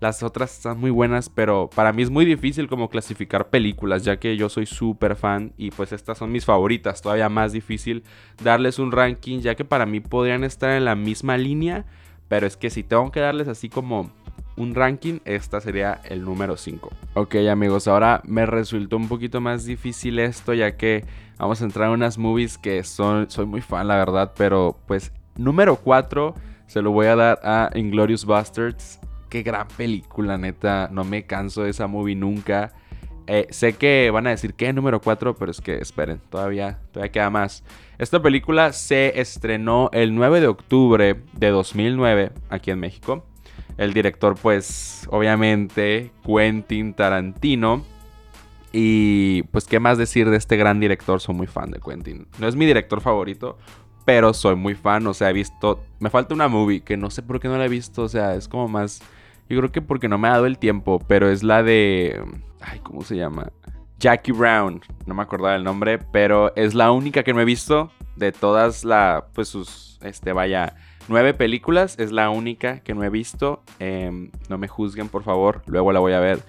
las 0.00 0.22
otras 0.22 0.56
están 0.56 0.78
muy 0.78 0.90
buenas, 0.90 1.28
pero 1.28 1.70
para 1.74 1.92
mí 1.92 2.02
es 2.02 2.10
muy 2.10 2.24
difícil 2.24 2.68
como 2.68 2.88
clasificar 2.88 3.48
películas, 3.48 4.04
ya 4.04 4.18
que 4.18 4.36
yo 4.36 4.48
soy 4.48 4.66
súper 4.66 5.16
fan 5.16 5.52
y 5.56 5.70
pues 5.70 5.92
estas 5.92 6.18
son 6.18 6.32
mis 6.32 6.44
favoritas. 6.44 7.02
Todavía 7.02 7.28
más 7.28 7.52
difícil 7.52 8.04
darles 8.42 8.78
un 8.78 8.92
ranking, 8.92 9.40
ya 9.40 9.54
que 9.54 9.64
para 9.64 9.86
mí 9.86 10.00
podrían 10.00 10.44
estar 10.44 10.70
en 10.70 10.84
la 10.84 10.94
misma 10.94 11.36
línea. 11.36 11.84
Pero 12.28 12.46
es 12.46 12.56
que 12.56 12.70
si 12.70 12.82
tengo 12.82 13.10
que 13.12 13.20
darles 13.20 13.48
así 13.48 13.68
como 13.68 14.10
un 14.56 14.74
ranking, 14.74 15.20
esta 15.24 15.60
sería 15.60 16.00
el 16.04 16.24
número 16.24 16.56
5. 16.56 16.90
Ok 17.14 17.36
amigos, 17.50 17.86
ahora 17.88 18.22
me 18.24 18.46
resultó 18.46 18.96
un 18.96 19.08
poquito 19.08 19.40
más 19.40 19.64
difícil 19.64 20.18
esto 20.18 20.54
ya 20.54 20.76
que 20.76 21.04
vamos 21.38 21.60
a 21.60 21.64
entrar 21.64 21.88
en 21.88 21.94
unas 21.94 22.18
movies 22.18 22.58
que 22.58 22.82
son, 22.82 23.30
soy 23.30 23.46
muy 23.46 23.60
fan 23.60 23.86
la 23.86 23.96
verdad, 23.96 24.32
pero 24.36 24.78
pues 24.86 25.12
número 25.36 25.76
4 25.76 26.34
se 26.66 26.82
lo 26.82 26.90
voy 26.90 27.06
a 27.06 27.16
dar 27.16 27.40
a 27.44 27.70
Inglorious 27.74 28.24
Bastards. 28.24 28.98
Qué 29.36 29.42
gran 29.42 29.68
película, 29.68 30.38
neta, 30.38 30.88
no 30.90 31.04
me 31.04 31.26
canso 31.26 31.64
de 31.64 31.68
esa 31.68 31.86
movie 31.86 32.16
nunca. 32.16 32.72
Eh, 33.26 33.46
sé 33.50 33.74
que 33.74 34.10
van 34.10 34.26
a 34.26 34.30
decir 34.30 34.54
que 34.54 34.72
número 34.72 34.98
4, 34.98 35.36
pero 35.36 35.50
es 35.50 35.60
que 35.60 35.76
esperen, 35.76 36.22
todavía, 36.30 36.78
todavía 36.90 37.12
queda 37.12 37.28
más. 37.28 37.62
Esta 37.98 38.22
película 38.22 38.72
se 38.72 39.20
estrenó 39.20 39.90
el 39.92 40.14
9 40.14 40.40
de 40.40 40.46
octubre 40.46 41.20
de 41.34 41.50
2009 41.50 42.32
aquí 42.48 42.70
en 42.70 42.80
México. 42.80 43.26
El 43.76 43.92
director, 43.92 44.36
pues, 44.40 45.06
obviamente, 45.10 46.12
Quentin 46.24 46.94
Tarantino. 46.94 47.84
Y 48.72 49.42
pues, 49.52 49.66
¿qué 49.66 49.80
más 49.80 49.98
decir 49.98 50.30
de 50.30 50.38
este 50.38 50.56
gran 50.56 50.80
director? 50.80 51.20
Soy 51.20 51.34
muy 51.34 51.46
fan 51.46 51.70
de 51.72 51.78
Quentin. 51.78 52.26
No 52.38 52.48
es 52.48 52.56
mi 52.56 52.64
director 52.64 53.02
favorito, 53.02 53.58
pero 54.06 54.32
soy 54.32 54.56
muy 54.56 54.74
fan. 54.74 55.06
O 55.06 55.12
sea, 55.12 55.28
he 55.28 55.34
visto. 55.34 55.82
Me 55.98 56.08
falta 56.08 56.32
una 56.32 56.48
movie 56.48 56.80
que 56.80 56.96
no 56.96 57.10
sé 57.10 57.20
por 57.20 57.38
qué 57.38 57.48
no 57.48 57.58
la 57.58 57.66
he 57.66 57.68
visto. 57.68 58.04
O 58.04 58.08
sea, 58.08 58.34
es 58.34 58.48
como 58.48 58.66
más. 58.66 59.02
Yo 59.48 59.58
creo 59.58 59.72
que 59.72 59.82
porque 59.82 60.08
no 60.08 60.18
me 60.18 60.28
ha 60.28 60.32
dado 60.32 60.46
el 60.46 60.58
tiempo, 60.58 61.00
pero 61.06 61.30
es 61.30 61.42
la 61.42 61.62
de. 61.62 62.20
Ay, 62.60 62.80
¿cómo 62.80 63.02
se 63.02 63.16
llama? 63.16 63.52
Jackie 63.98 64.32
Brown. 64.32 64.80
No 65.06 65.14
me 65.14 65.22
acordaba 65.22 65.54
el 65.54 65.64
nombre, 65.64 65.98
pero 65.98 66.54
es 66.56 66.74
la 66.74 66.90
única 66.90 67.22
que 67.22 67.32
no 67.32 67.40
he 67.40 67.44
visto 67.44 67.90
de 68.16 68.32
todas 68.32 68.84
la. 68.84 69.26
Pues 69.34 69.48
sus. 69.48 69.98
Este, 70.02 70.32
vaya 70.32 70.76
nueve 71.08 71.34
películas, 71.34 71.98
es 71.98 72.12
la 72.12 72.30
única 72.30 72.80
que 72.80 72.94
no 72.94 73.04
he 73.04 73.10
visto. 73.10 73.62
Em, 73.78 74.30
no 74.48 74.58
me 74.58 74.68
juzguen, 74.68 75.08
por 75.08 75.22
favor, 75.22 75.62
luego 75.66 75.92
la 75.92 76.00
voy 76.00 76.12
a 76.12 76.20
ver. 76.20 76.40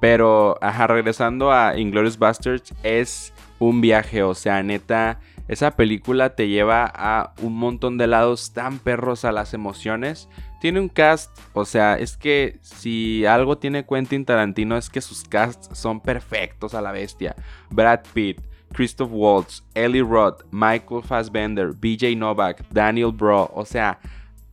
Pero, 0.00 0.58
ajá, 0.60 0.88
regresando 0.88 1.52
a 1.52 1.78
Inglorious 1.78 2.18
Bastards, 2.18 2.74
es 2.82 3.32
un 3.58 3.80
viaje, 3.80 4.22
o 4.22 4.34
sea, 4.34 4.62
neta, 4.62 5.20
esa 5.48 5.72
película 5.72 6.34
te 6.34 6.48
lleva 6.48 6.90
a 6.92 7.34
un 7.40 7.56
montón 7.56 7.98
de 7.98 8.06
lados 8.06 8.52
tan 8.52 8.78
perros 8.78 9.24
a 9.24 9.32
las 9.32 9.54
emociones. 9.54 10.28
Tiene 10.62 10.78
un 10.78 10.88
cast, 10.88 11.36
o 11.54 11.64
sea, 11.64 11.98
es 11.98 12.16
que 12.16 12.60
si 12.62 13.26
algo 13.26 13.58
tiene 13.58 13.84
Quentin 13.84 14.24
Tarantino 14.24 14.76
es 14.76 14.88
que 14.90 15.00
sus 15.00 15.24
casts 15.24 15.76
son 15.76 15.98
perfectos 16.00 16.74
a 16.74 16.80
la 16.80 16.92
bestia. 16.92 17.34
Brad 17.70 18.02
Pitt, 18.14 18.40
Christoph 18.72 19.10
Waltz, 19.12 19.64
Ellie 19.74 20.04
Roth, 20.04 20.44
Michael 20.52 21.02
Fassbender, 21.02 21.72
BJ 21.72 22.14
Novak, 22.16 22.64
Daniel 22.70 23.10
Bro, 23.10 23.50
o 23.52 23.64
sea, 23.64 23.98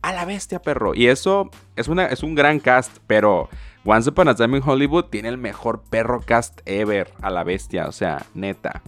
a 0.02 0.12
la 0.12 0.24
bestia, 0.24 0.60
perro. 0.60 0.96
Y 0.96 1.06
eso 1.06 1.48
es, 1.76 1.86
una, 1.86 2.06
es 2.06 2.24
un 2.24 2.34
gran 2.34 2.58
cast, 2.58 2.98
pero 3.06 3.48
Once 3.84 4.10
Upon 4.10 4.28
a 4.28 4.34
Time 4.34 4.58
in 4.58 4.62
Hollywood 4.64 5.06
tiene 5.06 5.28
el 5.28 5.38
mejor 5.38 5.82
perro 5.88 6.20
cast 6.20 6.60
ever, 6.66 7.08
a 7.22 7.30
la 7.30 7.44
bestia, 7.44 7.86
o 7.86 7.92
sea, 7.92 8.26
neta. 8.34 8.82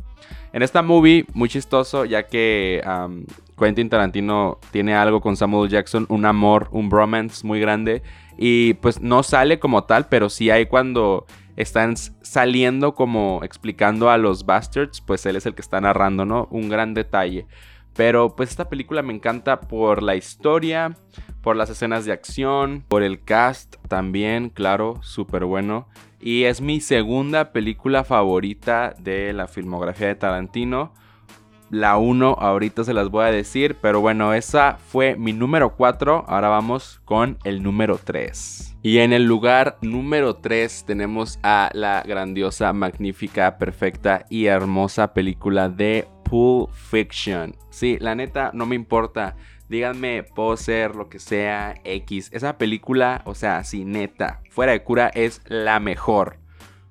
En 0.53 0.63
esta 0.63 0.83
movie, 0.83 1.25
muy 1.33 1.49
chistoso, 1.49 2.05
ya 2.05 2.27
que 2.27 2.83
Quentin 3.59 3.89
Tarantino 3.89 4.59
tiene 4.71 4.95
algo 4.95 5.21
con 5.23 5.37
Samuel 5.37 5.71
Jackson, 5.71 6.05
un 6.11 6.27
amor, 6.27 6.69
un 6.73 6.91
bromance 6.91 7.47
muy 7.47 7.59
grande. 7.59 8.03
Y 8.37 8.75
pues 8.75 9.01
no 9.01 9.23
sale 9.23 9.59
como 9.59 9.85
tal, 9.85 10.09
pero 10.09 10.29
sí 10.29 10.51
hay 10.51 10.67
cuando 10.67 11.27
están 11.57 11.97
saliendo 11.97 12.95
como 12.95 13.41
explicando 13.43 14.11
a 14.11 14.19
los 14.19 14.45
bastards, 14.45 15.01
pues 15.01 15.25
él 15.27 15.37
es 15.37 15.47
el 15.47 15.55
que 15.55 15.63
está 15.63 15.81
narrando, 15.81 16.25
¿no? 16.25 16.49
Un 16.51 16.69
gran 16.69 16.93
detalle. 16.93 17.47
Pero 17.95 18.35
pues 18.35 18.51
esta 18.51 18.69
película 18.69 19.03
me 19.03 19.13
encanta 19.13 19.61
por 19.61 20.03
la 20.03 20.17
historia, 20.17 20.97
por 21.43 21.57
las 21.57 21.71
escenas 21.71 22.05
de 22.05 22.13
acción, 22.13 22.85
por 22.89 23.03
el 23.03 23.23
cast 23.23 23.77
también, 23.89 24.49
claro, 24.49 24.99
súper 25.03 25.45
bueno. 25.45 25.89
Y 26.21 26.45
es 26.45 26.61
mi 26.61 26.81
segunda 26.81 27.53
película 27.53 28.05
favorita 28.05 28.95
de 28.99 29.33
la 29.33 29.49
filmografía 29.49 30.07
de 30.07 30.15
Tarantino. 30.15 30.95
La 31.69 31.97
1 31.97 32.37
ahorita 32.39 32.85
se 32.85 32.93
las 32.93 33.09
voy 33.09 33.25
a 33.25 33.33
decir, 33.33 33.77
pero 33.81 34.01
bueno, 34.01 34.35
esa 34.35 34.77
fue 34.77 35.17
mi 35.17 35.33
número 35.33 35.75
4. 35.75 36.27
Ahora 36.29 36.49
vamos 36.49 37.01
con 37.07 37.39
el 37.45 37.63
número 37.63 37.99
3. 38.03 38.77
Y 38.83 38.99
en 38.99 39.13
el 39.13 39.25
lugar 39.25 39.79
número 39.81 40.37
3 40.37 40.85
tenemos 40.87 41.39
a 41.43 41.71
la 41.73 42.03
grandiosa, 42.07 42.73
magnífica, 42.73 43.57
perfecta 43.57 44.27
y 44.29 44.47
hermosa 44.47 45.15
película 45.15 45.69
de 45.69 46.07
Pulp 46.33 46.73
Fiction. 46.73 47.55
Sí, 47.69 47.99
la 48.01 48.15
neta, 48.15 48.53
no 48.55 48.65
me 48.65 48.75
importa. 48.75 49.37
Díganme, 49.69 50.23
puedo 50.23 50.57
ser 50.57 50.97
lo 50.97 51.11
que 51.11 51.19
sea, 51.19 51.75
X. 51.85 52.31
Esa 52.33 52.57
película, 52.57 53.21
o 53.27 53.35
sea, 53.35 53.65
sí, 53.65 53.85
neta, 53.85 54.41
fuera 54.49 54.73
de 54.73 54.83
cura, 54.83 55.09
es 55.09 55.43
la 55.45 55.79
mejor. 55.79 56.39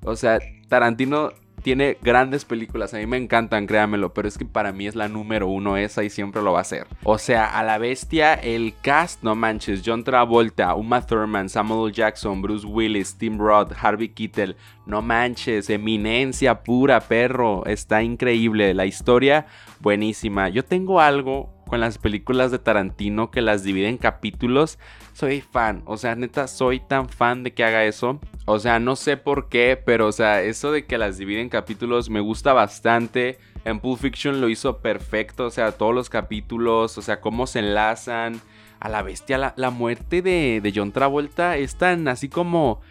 O 0.03 0.15
sea, 0.15 0.37
Tarantino 0.67 1.31
tiene 1.61 1.97
grandes 2.01 2.45
películas, 2.45 2.93
a 2.93 2.97
mí 2.97 3.05
me 3.05 3.17
encantan, 3.17 3.67
créanmelo, 3.67 4.13
pero 4.13 4.27
es 4.27 4.37
que 4.37 4.45
para 4.45 4.71
mí 4.71 4.87
es 4.87 4.95
la 4.95 5.07
número 5.07 5.47
uno 5.47 5.77
esa 5.77 6.03
y 6.03 6.09
siempre 6.09 6.41
lo 6.41 6.53
va 6.53 6.61
a 6.61 6.65
ser. 6.65 6.87
O 7.03 7.17
sea, 7.17 7.57
a 7.57 7.63
la 7.63 7.77
bestia, 7.77 8.33
el 8.33 8.73
cast, 8.81 9.23
no 9.23 9.35
manches, 9.35 9.81
John 9.85 10.03
Travolta, 10.03 10.75
Uma 10.75 11.05
Thurman, 11.05 11.49
Samuel 11.49 11.93
Jackson, 11.93 12.41
Bruce 12.41 12.65
Willis, 12.65 13.15
Tim 13.17 13.37
Roth, 13.37 13.71
Harvey 13.79 14.09
Keitel, 14.09 14.55
no 14.85 15.01
manches, 15.01 15.69
eminencia 15.69 16.63
pura, 16.63 16.99
perro, 16.99 17.65
está 17.65 18.03
increíble, 18.03 18.73
la 18.73 18.85
historia 18.85 19.45
buenísima. 19.79 20.49
Yo 20.49 20.65
tengo 20.65 20.99
algo 20.99 21.60
con 21.67 21.79
las 21.79 21.97
películas 21.97 22.51
de 22.51 22.59
Tarantino 22.59 23.31
que 23.31 23.41
las 23.41 23.63
divide 23.63 23.87
en 23.89 23.97
capítulos, 23.97 24.79
soy 25.13 25.41
fan. 25.41 25.83
O 25.85 25.97
sea, 25.97 26.15
neta, 26.15 26.47
soy 26.47 26.79
tan 26.79 27.09
fan 27.09 27.43
de 27.43 27.53
que 27.53 27.63
haga 27.63 27.85
eso. 27.85 28.19
O 28.45 28.59
sea, 28.59 28.79
no 28.79 28.95
sé 28.95 29.17
por 29.17 29.49
qué, 29.49 29.81
pero 29.83 30.07
o 30.07 30.11
sea, 30.11 30.41
eso 30.41 30.71
de 30.71 30.85
que 30.85 30.97
las 30.97 31.17
divide 31.17 31.41
en 31.41 31.49
capítulos 31.49 32.09
me 32.09 32.19
gusta 32.19 32.53
bastante. 32.53 33.39
En 33.63 33.79
Pulp 33.79 33.99
Fiction 33.99 34.41
lo 34.41 34.49
hizo 34.49 34.79
perfecto, 34.79 35.45
o 35.45 35.51
sea, 35.51 35.71
todos 35.71 35.93
los 35.93 36.09
capítulos, 36.09 36.97
o 36.97 37.01
sea, 37.01 37.21
cómo 37.21 37.47
se 37.47 37.59
enlazan. 37.59 38.41
A 38.79 38.89
la 38.89 39.03
bestia, 39.03 39.53
la, 39.55 39.69
muerte 39.69 40.23
de, 40.23 40.59
de 40.59 40.73
John 40.75 40.91
Travolta 40.91 41.55
es 41.55 41.75
tan 41.75 42.07
así 42.07 42.29
como 42.29 42.81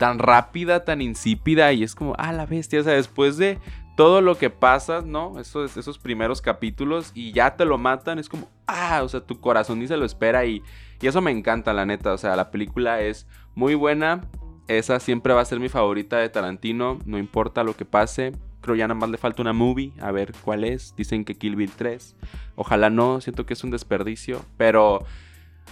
tan 0.00 0.18
rápida, 0.18 0.84
tan 0.84 1.02
insípida 1.02 1.74
y 1.74 1.82
es 1.82 1.94
como, 1.94 2.14
ah, 2.16 2.32
la 2.32 2.46
bestia, 2.46 2.80
o 2.80 2.82
sea, 2.82 2.94
después 2.94 3.36
de 3.36 3.58
todo 4.00 4.22
lo 4.22 4.38
que 4.38 4.48
pasa, 4.48 5.02
¿no? 5.02 5.38
Esos, 5.38 5.76
esos 5.76 5.98
primeros 5.98 6.40
capítulos 6.40 7.12
y 7.14 7.32
ya 7.32 7.54
te 7.56 7.66
lo 7.66 7.76
matan, 7.76 8.18
es 8.18 8.30
como, 8.30 8.48
ah, 8.66 9.02
o 9.04 9.08
sea, 9.10 9.20
tu 9.20 9.38
corazón 9.40 9.78
ni 9.78 9.88
se 9.88 9.98
lo 9.98 10.06
espera 10.06 10.46
y, 10.46 10.62
eso 11.02 11.20
me 11.20 11.30
encanta, 11.30 11.74
la 11.74 11.84
neta, 11.84 12.14
o 12.14 12.16
sea, 12.16 12.34
la 12.34 12.50
película 12.50 13.02
es 13.02 13.26
muy 13.54 13.74
buena, 13.74 14.22
esa 14.68 15.00
siempre 15.00 15.34
va 15.34 15.42
a 15.42 15.44
ser 15.44 15.60
mi 15.60 15.68
favorita 15.68 16.16
de 16.16 16.30
Tarantino, 16.30 16.98
no 17.04 17.18
importa 17.18 17.62
lo 17.62 17.76
que 17.76 17.84
pase. 17.84 18.32
Creo 18.62 18.74
ya 18.74 18.88
nada 18.88 18.98
más 18.98 19.10
le 19.10 19.18
falta 19.18 19.42
una 19.42 19.52
movie, 19.52 19.92
a 20.00 20.10
ver 20.12 20.32
cuál 20.40 20.64
es. 20.64 20.96
Dicen 20.96 21.26
que 21.26 21.34
Kill 21.34 21.56
Bill 21.56 21.72
3. 21.76 22.16
Ojalá 22.56 22.88
no, 22.88 23.20
siento 23.20 23.44
que 23.44 23.52
es 23.52 23.62
un 23.64 23.70
desperdicio, 23.70 24.42
pero 24.56 25.04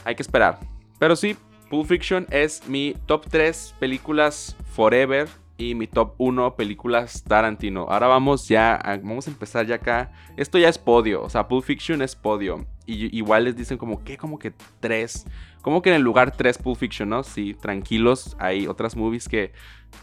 hay 0.05 0.17
que 0.17 0.23
esperar. 0.23 0.59
Pero 0.99 1.17
sí, 1.17 1.35
Pulp 1.71 1.87
Fiction 1.87 2.27
es 2.29 2.69
mi 2.69 2.95
top 3.07 3.25
3 3.31 3.75
películas 3.79 4.55
forever 4.75 5.29
y 5.59 5.75
mi 5.75 5.89
top 5.89 6.15
1 6.19 6.55
películas 6.55 7.25
Tarantino. 7.25 7.87
Ahora 7.91 8.07
vamos 8.07 8.49
ya, 8.49 8.81
vamos 9.03 9.27
a 9.27 9.31
empezar 9.31 9.67
ya 9.67 9.75
acá. 9.75 10.13
Esto 10.37 10.57
ya 10.57 10.69
es 10.69 10.79
podio, 10.79 11.23
o 11.23 11.29
sea, 11.29 11.49
Pulp 11.49 11.65
Fiction 11.65 12.01
es 12.01 12.15
podio. 12.15 12.65
Y 12.87 13.15
igual 13.15 13.45
les 13.45 13.57
dicen 13.57 13.77
como 13.77 14.03
que, 14.03 14.17
como 14.17 14.39
que 14.39 14.55
3. 14.81 15.27
Como 15.61 15.83
que 15.83 15.91
en 15.91 15.97
el 15.97 16.03
lugar 16.03 16.31
3 16.31 16.59
Pulp 16.59 16.79
Fiction, 16.79 17.09
¿no? 17.09 17.25
Sí, 17.25 17.55
tranquilos, 17.55 18.37
hay 18.39 18.69
otras 18.69 18.97
movies 18.97 19.29
que 19.29 19.53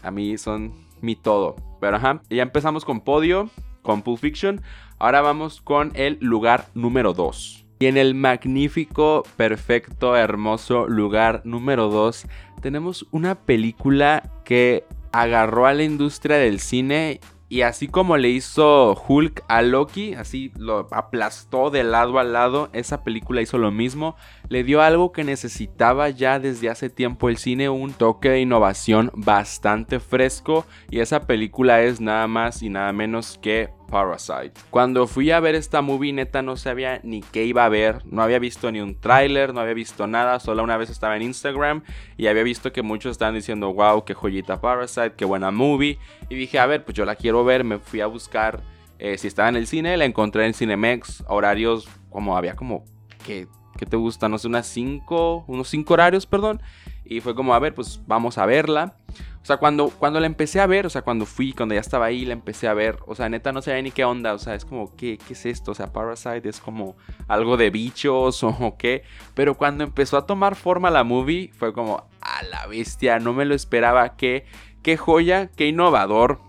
a 0.02 0.10
mí 0.10 0.36
son 0.36 0.74
mi 1.00 1.16
todo. 1.16 1.56
Pero 1.80 1.96
ajá, 1.96 2.20
ya 2.28 2.42
empezamos 2.42 2.84
con 2.84 3.00
podio, 3.00 3.48
con 3.82 4.02
Pulp 4.02 4.20
Fiction. 4.20 4.60
Ahora 4.98 5.22
vamos 5.22 5.62
con 5.62 5.90
el 5.94 6.18
lugar 6.20 6.66
número 6.74 7.14
2. 7.14 7.64
Y 7.78 7.86
en 7.86 7.96
el 7.96 8.14
magnífico, 8.14 9.22
perfecto, 9.36 10.16
hermoso 10.16 10.86
lugar 10.86 11.42
número 11.44 11.88
2 11.88 12.26
tenemos 12.60 13.06
una 13.10 13.34
película 13.34 14.22
que 14.44 14.84
agarró 15.20 15.66
a 15.66 15.72
la 15.72 15.82
industria 15.82 16.36
del 16.36 16.60
cine 16.60 17.20
y 17.48 17.62
así 17.62 17.88
como 17.88 18.16
le 18.16 18.28
hizo 18.28 19.00
Hulk 19.08 19.44
a 19.48 19.62
Loki, 19.62 20.14
así 20.14 20.52
lo 20.58 20.88
aplastó 20.90 21.70
de 21.70 21.84
lado 21.84 22.18
a 22.18 22.24
lado, 22.24 22.68
esa 22.72 23.04
película 23.04 23.40
hizo 23.40 23.56
lo 23.56 23.70
mismo, 23.70 24.16
le 24.48 24.64
dio 24.64 24.82
algo 24.82 25.12
que 25.12 25.24
necesitaba 25.24 26.10
ya 26.10 26.38
desde 26.38 26.70
hace 26.70 26.90
tiempo 26.90 27.28
el 27.28 27.36
cine, 27.36 27.68
un 27.68 27.92
toque 27.92 28.30
de 28.30 28.40
innovación 28.40 29.10
bastante 29.14 30.00
fresco 30.00 30.66
y 30.90 31.00
esa 31.00 31.26
película 31.26 31.82
es 31.82 32.00
nada 32.00 32.26
más 32.26 32.62
y 32.62 32.68
nada 32.68 32.92
menos 32.92 33.38
que 33.40 33.70
Parasite. 33.86 34.52
Cuando 34.70 35.06
fui 35.06 35.30
a 35.30 35.40
ver 35.40 35.54
esta 35.54 35.80
movie, 35.80 36.12
neta 36.12 36.42
no 36.42 36.56
sabía 36.56 37.00
ni 37.02 37.20
qué 37.20 37.44
iba 37.44 37.64
a 37.64 37.68
ver. 37.68 38.04
No 38.04 38.22
había 38.22 38.38
visto 38.38 38.70
ni 38.72 38.80
un 38.80 38.98
tráiler, 39.00 39.54
no 39.54 39.60
había 39.60 39.74
visto 39.74 40.06
nada. 40.06 40.40
Solo 40.40 40.62
una 40.62 40.76
vez 40.76 40.90
estaba 40.90 41.16
en 41.16 41.22
Instagram 41.22 41.82
y 42.16 42.26
había 42.26 42.42
visto 42.42 42.72
que 42.72 42.82
muchos 42.82 43.12
estaban 43.12 43.34
diciendo, 43.34 43.72
wow, 43.72 44.04
qué 44.04 44.14
joyita 44.14 44.60
Parasite, 44.60 45.14
qué 45.16 45.24
buena 45.24 45.50
movie. 45.50 45.98
Y 46.28 46.34
dije, 46.34 46.58
a 46.58 46.66
ver, 46.66 46.84
pues 46.84 46.96
yo 46.96 47.04
la 47.04 47.14
quiero 47.14 47.44
ver. 47.44 47.64
Me 47.64 47.78
fui 47.78 48.00
a 48.00 48.06
buscar 48.06 48.62
eh, 48.98 49.18
si 49.18 49.28
estaba 49.28 49.48
en 49.48 49.56
el 49.56 49.66
cine. 49.66 49.96
La 49.96 50.04
encontré 50.04 50.46
en 50.46 50.54
Cinemex. 50.54 51.24
Horarios 51.28 51.88
como 52.10 52.36
había 52.36 52.54
como 52.54 52.84
que, 53.24 53.46
¿qué 53.76 53.86
te 53.86 53.96
gusta? 53.96 54.28
No 54.28 54.38
sé, 54.38 54.48
unas 54.48 54.66
5, 54.66 55.44
unos 55.46 55.68
5 55.68 55.94
horarios, 55.94 56.26
perdón. 56.26 56.60
Y 57.04 57.20
fue 57.20 57.34
como, 57.34 57.54
a 57.54 57.58
ver, 57.58 57.74
pues 57.74 58.00
vamos 58.06 58.38
a 58.38 58.46
verla. 58.46 58.96
O 59.42 59.46
sea, 59.46 59.58
cuando, 59.58 59.90
cuando 59.90 60.18
la 60.18 60.26
empecé 60.26 60.58
a 60.58 60.66
ver, 60.66 60.86
o 60.86 60.90
sea, 60.90 61.02
cuando 61.02 61.24
fui, 61.24 61.52
cuando 61.52 61.76
ya 61.76 61.80
estaba 61.80 62.06
ahí, 62.06 62.24
la 62.24 62.32
empecé 62.32 62.66
a 62.66 62.74
ver, 62.74 62.98
o 63.06 63.14
sea, 63.14 63.28
neta 63.28 63.52
no 63.52 63.62
sabía 63.62 63.80
ni 63.80 63.92
qué 63.92 64.04
onda, 64.04 64.34
o 64.34 64.38
sea, 64.38 64.56
es 64.56 64.64
como, 64.64 64.96
¿qué, 64.96 65.18
qué 65.18 65.34
es 65.34 65.46
esto? 65.46 65.70
O 65.70 65.74
sea, 65.76 65.92
Parasite 65.92 66.48
es 66.48 66.58
como 66.58 66.96
algo 67.28 67.56
de 67.56 67.70
bichos 67.70 68.42
o 68.42 68.74
qué. 68.76 69.04
Pero 69.34 69.56
cuando 69.56 69.84
empezó 69.84 70.16
a 70.16 70.26
tomar 70.26 70.56
forma 70.56 70.90
la 70.90 71.04
movie, 71.04 71.52
fue 71.56 71.72
como, 71.72 72.08
a 72.20 72.42
la 72.42 72.66
bestia, 72.66 73.20
no 73.20 73.34
me 73.34 73.44
lo 73.44 73.54
esperaba, 73.54 74.16
qué, 74.16 74.46
qué 74.82 74.96
joya, 74.96 75.48
qué 75.54 75.68
innovador. 75.68 76.40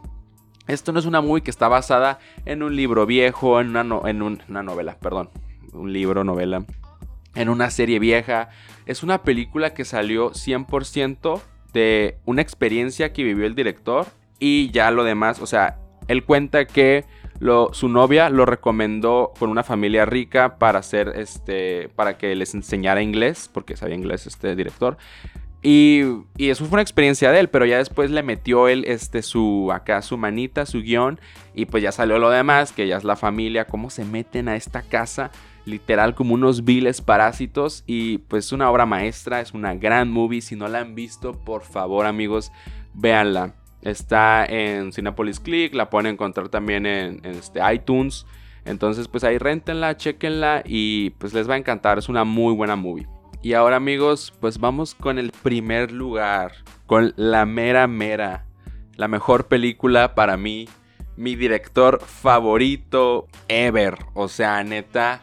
Esto 0.66 0.92
no 0.92 0.98
es 0.98 1.06
una 1.06 1.22
movie 1.22 1.44
que 1.44 1.52
está 1.52 1.68
basada 1.68 2.18
en 2.46 2.64
un 2.64 2.76
libro 2.76 3.06
viejo, 3.06 3.62
en 3.62 3.78
una, 3.78 4.10
en 4.10 4.24
una 4.24 4.64
novela, 4.64 4.98
perdón, 5.00 5.30
un 5.72 5.94
libro, 5.94 6.24
novela 6.24 6.66
en 7.38 7.50
una 7.50 7.70
serie 7.70 8.00
vieja. 8.00 8.50
Es 8.86 9.04
una 9.04 9.24
película 9.24 9.74
que 9.74 9.86
salió 9.86 10.32
100% 10.32 11.42
de 11.74 12.18
una 12.26 12.42
experiencia 12.42 13.14
que 13.14 13.24
vivió 13.24 13.46
el 13.46 13.56
director 13.56 14.08
y 14.40 14.72
ya 14.72 14.92
lo 14.92 15.04
demás, 15.04 15.42
o 15.42 15.48
sea, 15.48 15.80
él 16.08 16.24
cuenta 16.24 16.66
que 16.66 17.06
su 17.74 17.90
novia 17.90 18.30
lo 18.30 18.46
recomendó 18.46 19.34
con 19.38 19.50
una 19.50 19.64
familia 19.64 20.06
rica 20.06 20.58
para 20.58 20.80
hacer 20.80 21.14
este 21.16 21.88
para 21.96 22.18
que 22.18 22.36
les 22.36 22.56
enseñara 22.56 23.04
inglés 23.04 23.48
porque 23.54 23.78
sabía 23.78 23.96
inglés 23.96 24.26
este 24.26 24.56
director 24.56 24.98
y, 25.62 26.02
eso 26.38 26.66
fue 26.66 26.76
una 26.76 26.82
experiencia 26.82 27.32
de 27.32 27.40
él, 27.40 27.50
pero 27.50 27.66
ya 27.66 27.78
después 27.78 28.12
le 28.12 28.24
metió 28.24 28.68
él 28.68 28.86
este, 28.88 29.22
su, 29.22 29.72
acá 29.74 30.02
su 30.02 30.18
manita, 30.18 30.66
su 30.66 30.82
guion, 30.82 31.20
y 31.54 31.66
pues 31.66 31.84
ya 31.84 31.92
salió 31.92 32.20
lo 32.20 32.30
demás, 32.30 32.72
que 32.72 32.88
ya 32.88 32.98
es 32.98 33.04
la 33.04 33.16
familia, 33.16 33.66
cómo 33.66 33.90
se 33.90 34.06
meten 34.06 34.48
a 34.50 34.56
esta 34.56 34.84
casa, 34.84 35.32
literal 35.68 36.16
como 36.16 36.34
unos 36.34 36.64
viles 36.64 37.02
parásitos, 37.02 37.84
y 37.86 38.20
pues 38.20 38.46
es 38.46 38.52
una 38.52 38.72
obra 38.72 38.86
maestra, 38.86 39.42
es 39.42 39.54
una 39.54 39.76
gran 39.76 40.10
movie, 40.10 40.42
si 40.42 40.56
no 40.56 40.68
la 40.68 40.80
han 40.80 40.96
visto, 40.96 41.34
por 41.34 41.64
favor 41.64 42.06
amigos, 42.06 42.52
véanla. 42.94 43.54
Está 43.82 44.46
en 44.46 44.92
Cinepolis 44.92 45.40
Click, 45.40 45.74
la 45.76 45.90
pueden 45.90 46.14
encontrar 46.14 46.50
también 46.50 46.86
en, 46.86 47.24
en 47.24 47.36
este, 47.36 47.60
iTunes, 47.72 48.26
entonces 48.66 49.08
pues 49.08 49.24
ahí 49.24 49.38
rentenla, 49.38 49.98
chequenla, 49.98 50.64
y 50.66 51.12
pues 51.12 51.34
les 51.34 51.50
va 51.50 51.54
a 51.54 51.58
encantar, 51.58 51.98
es 51.98 52.10
una 52.10 52.24
muy 52.24 52.54
buena 52.56 52.76
movie. 52.76 53.08
Y 53.44 53.54
ahora 53.54 53.76
amigos, 53.76 54.34
pues 54.40 54.58
vamos 54.60 54.96
con 54.96 55.20
el 55.20 55.32
primer 55.32 55.92
lugar, 55.92 56.54
con 56.88 57.14
la 57.18 57.46
mera 57.46 57.88
mera, 57.88 58.46
la 58.96 59.08
mejor 59.08 59.48
película 59.48 60.16
para 60.16 60.38
mí, 60.38 60.68
mi 61.18 61.36
director 61.36 62.00
favorito 62.00 63.28
ever. 63.48 63.98
O 64.14 64.28
sea, 64.28 64.64
neta, 64.64 65.20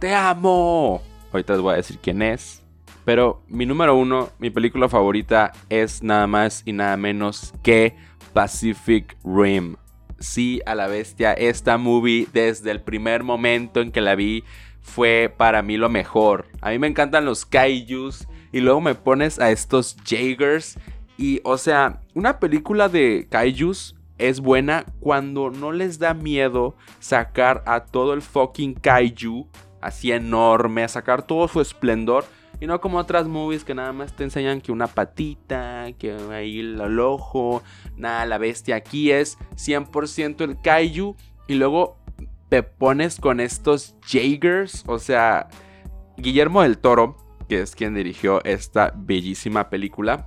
te 0.00 0.14
amo. 0.14 1.02
Ahorita 1.30 1.52
les 1.52 1.62
voy 1.62 1.74
a 1.74 1.76
decir 1.76 1.98
quién 2.02 2.22
es. 2.22 2.62
Pero 3.04 3.42
mi 3.48 3.66
número 3.66 3.94
uno, 3.96 4.30
mi 4.38 4.50
película 4.50 4.88
favorita 4.88 5.52
es 5.68 6.02
nada 6.02 6.26
más 6.26 6.62
y 6.64 6.72
nada 6.72 6.96
menos 6.96 7.52
que 7.62 7.96
Pacific 8.32 9.16
Rim. 9.24 9.76
Sí, 10.18 10.60
a 10.66 10.74
la 10.74 10.86
bestia, 10.86 11.32
esta 11.32 11.78
movie 11.78 12.26
desde 12.32 12.70
el 12.70 12.80
primer 12.80 13.22
momento 13.22 13.80
en 13.80 13.90
que 13.90 14.00
la 14.00 14.14
vi 14.14 14.44
fue 14.82 15.32
para 15.34 15.62
mí 15.62 15.76
lo 15.76 15.88
mejor. 15.88 16.48
A 16.60 16.70
mí 16.70 16.78
me 16.78 16.86
encantan 16.86 17.24
los 17.24 17.46
kaijus 17.46 18.26
y 18.52 18.60
luego 18.60 18.80
me 18.80 18.94
pones 18.94 19.38
a 19.38 19.50
estos 19.50 19.96
Jaegers 20.04 20.78
y 21.16 21.40
o 21.44 21.58
sea, 21.58 22.00
una 22.14 22.38
película 22.38 22.88
de 22.88 23.26
kaijus 23.30 23.96
es 24.18 24.40
buena 24.40 24.84
cuando 25.00 25.50
no 25.50 25.72
les 25.72 25.98
da 25.98 26.12
miedo 26.12 26.76
sacar 26.98 27.62
a 27.66 27.86
todo 27.86 28.12
el 28.12 28.20
fucking 28.20 28.74
kaiju 28.74 29.46
así 29.80 30.12
enorme, 30.12 30.84
a 30.84 30.88
sacar 30.88 31.22
todo 31.22 31.48
su 31.48 31.60
esplendor. 31.60 32.24
Y 32.60 32.66
no 32.66 32.80
como 32.80 32.98
otras 32.98 33.26
movies 33.26 33.64
que 33.64 33.74
nada 33.74 33.92
más 33.92 34.14
te 34.14 34.24
enseñan 34.24 34.60
que 34.60 34.70
una 34.70 34.86
patita, 34.86 35.86
que 35.98 36.12
ahí 36.30 36.60
el 36.60 37.00
ojo, 37.00 37.62
nada, 37.96 38.26
la 38.26 38.36
bestia. 38.36 38.76
Aquí 38.76 39.10
es 39.10 39.38
100% 39.56 40.42
el 40.42 40.60
kaiju. 40.60 41.16
Y 41.48 41.54
luego 41.54 41.98
te 42.50 42.62
pones 42.62 43.18
con 43.18 43.40
estos 43.40 43.94
Jaegers. 44.06 44.84
O 44.86 44.98
sea, 44.98 45.48
Guillermo 46.18 46.60
del 46.62 46.76
Toro, 46.76 47.16
que 47.48 47.62
es 47.62 47.74
quien 47.74 47.94
dirigió 47.94 48.44
esta 48.44 48.92
bellísima 48.94 49.70
película, 49.70 50.26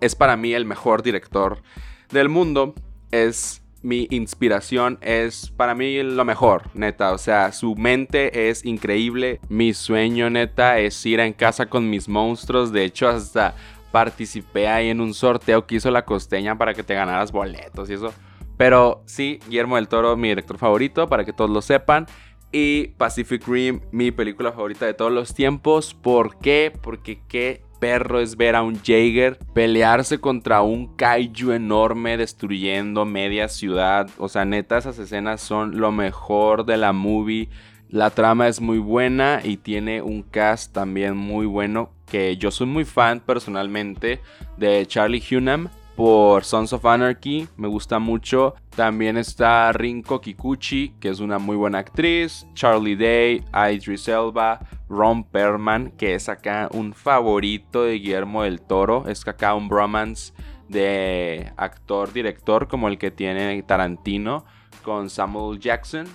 es 0.00 0.14
para 0.14 0.36
mí 0.36 0.52
el 0.52 0.66
mejor 0.66 1.02
director 1.02 1.62
del 2.10 2.28
mundo. 2.28 2.74
Es 3.10 3.62
mi 3.82 4.06
inspiración, 4.10 4.98
es 5.00 5.50
para 5.56 5.74
mí 5.74 6.02
lo 6.02 6.24
mejor, 6.24 6.62
neta. 6.74 7.12
O 7.12 7.18
sea, 7.18 7.52
su 7.52 7.74
mente 7.76 8.48
es 8.48 8.64
increíble. 8.64 9.40
Mi 9.48 9.72
sueño, 9.74 10.30
neta, 10.30 10.78
es 10.78 11.04
ir 11.06 11.20
en 11.20 11.32
casa 11.32 11.66
con 11.66 11.88
mis 11.88 12.08
monstruos. 12.08 12.72
De 12.72 12.84
hecho, 12.84 13.08
hasta 13.08 13.54
participé 13.90 14.68
ahí 14.68 14.90
en 14.90 15.00
un 15.00 15.14
sorteo 15.14 15.66
que 15.66 15.76
hizo 15.76 15.90
la 15.90 16.04
costeña 16.04 16.58
para 16.58 16.74
que 16.74 16.82
te 16.82 16.94
ganaras 16.94 17.32
boletos 17.32 17.88
y 17.90 17.94
eso. 17.94 18.12
Pero 18.56 19.02
sí, 19.06 19.38
Guillermo 19.46 19.76
del 19.76 19.88
Toro, 19.88 20.16
mi 20.16 20.28
director 20.28 20.58
favorito, 20.58 21.08
para 21.08 21.24
que 21.24 21.32
todos 21.32 21.50
lo 21.50 21.62
sepan. 21.62 22.06
Y 22.50 22.88
Pacific 22.96 23.46
Rim, 23.46 23.80
mi 23.92 24.10
película 24.10 24.52
favorita 24.52 24.86
de 24.86 24.94
todos 24.94 25.12
los 25.12 25.34
tiempos. 25.34 25.94
¿Por 25.94 26.38
qué? 26.38 26.72
Porque 26.82 27.20
qué 27.28 27.62
perro 27.78 28.20
es 28.20 28.36
ver 28.36 28.56
a 28.56 28.62
un 28.62 28.80
Jaeger 28.82 29.38
pelearse 29.54 30.18
contra 30.18 30.62
un 30.62 30.96
kaiju 30.96 31.52
enorme 31.52 32.16
destruyendo 32.16 33.04
media 33.04 33.48
ciudad. 33.48 34.08
O 34.18 34.28
sea, 34.28 34.44
neta, 34.44 34.78
esas 34.78 34.98
escenas 34.98 35.40
son 35.40 35.78
lo 35.78 35.92
mejor 35.92 36.64
de 36.64 36.76
la 36.76 36.92
movie. 36.92 37.48
La 37.88 38.10
trama 38.10 38.48
es 38.48 38.60
muy 38.60 38.78
buena 38.78 39.40
y 39.42 39.56
tiene 39.56 40.02
un 40.02 40.22
cast 40.22 40.72
también 40.72 41.16
muy 41.16 41.46
bueno. 41.46 41.90
Que 42.10 42.36
yo 42.36 42.50
soy 42.50 42.66
muy 42.66 42.84
fan 42.84 43.20
personalmente 43.20 44.20
de 44.56 44.86
Charlie 44.86 45.22
Hunnam 45.30 45.68
por 45.98 46.44
Sons 46.44 46.72
of 46.72 46.86
Anarchy, 46.86 47.48
me 47.56 47.66
gusta 47.66 47.98
mucho. 47.98 48.54
También 48.76 49.16
está 49.16 49.72
Rinko 49.72 50.20
Kikuchi, 50.20 50.94
que 51.00 51.08
es 51.08 51.18
una 51.18 51.40
muy 51.40 51.56
buena 51.56 51.78
actriz. 51.78 52.46
Charlie 52.54 52.94
Day, 52.94 53.42
Idris 53.52 54.06
Elba, 54.06 54.60
Ron 54.88 55.24
Perlman, 55.24 55.90
que 55.90 56.14
es 56.14 56.28
acá 56.28 56.68
un 56.72 56.92
favorito 56.92 57.82
de 57.82 57.94
Guillermo 57.94 58.44
del 58.44 58.60
Toro. 58.60 59.08
Es 59.08 59.26
acá 59.26 59.56
un 59.56 59.68
bromance 59.68 60.32
de 60.68 61.52
actor-director 61.56 62.68
como 62.68 62.86
el 62.86 62.96
que 62.96 63.10
tiene 63.10 63.60
Tarantino 63.64 64.44
con 64.84 65.10
Samuel 65.10 65.58
Jackson. 65.58 66.06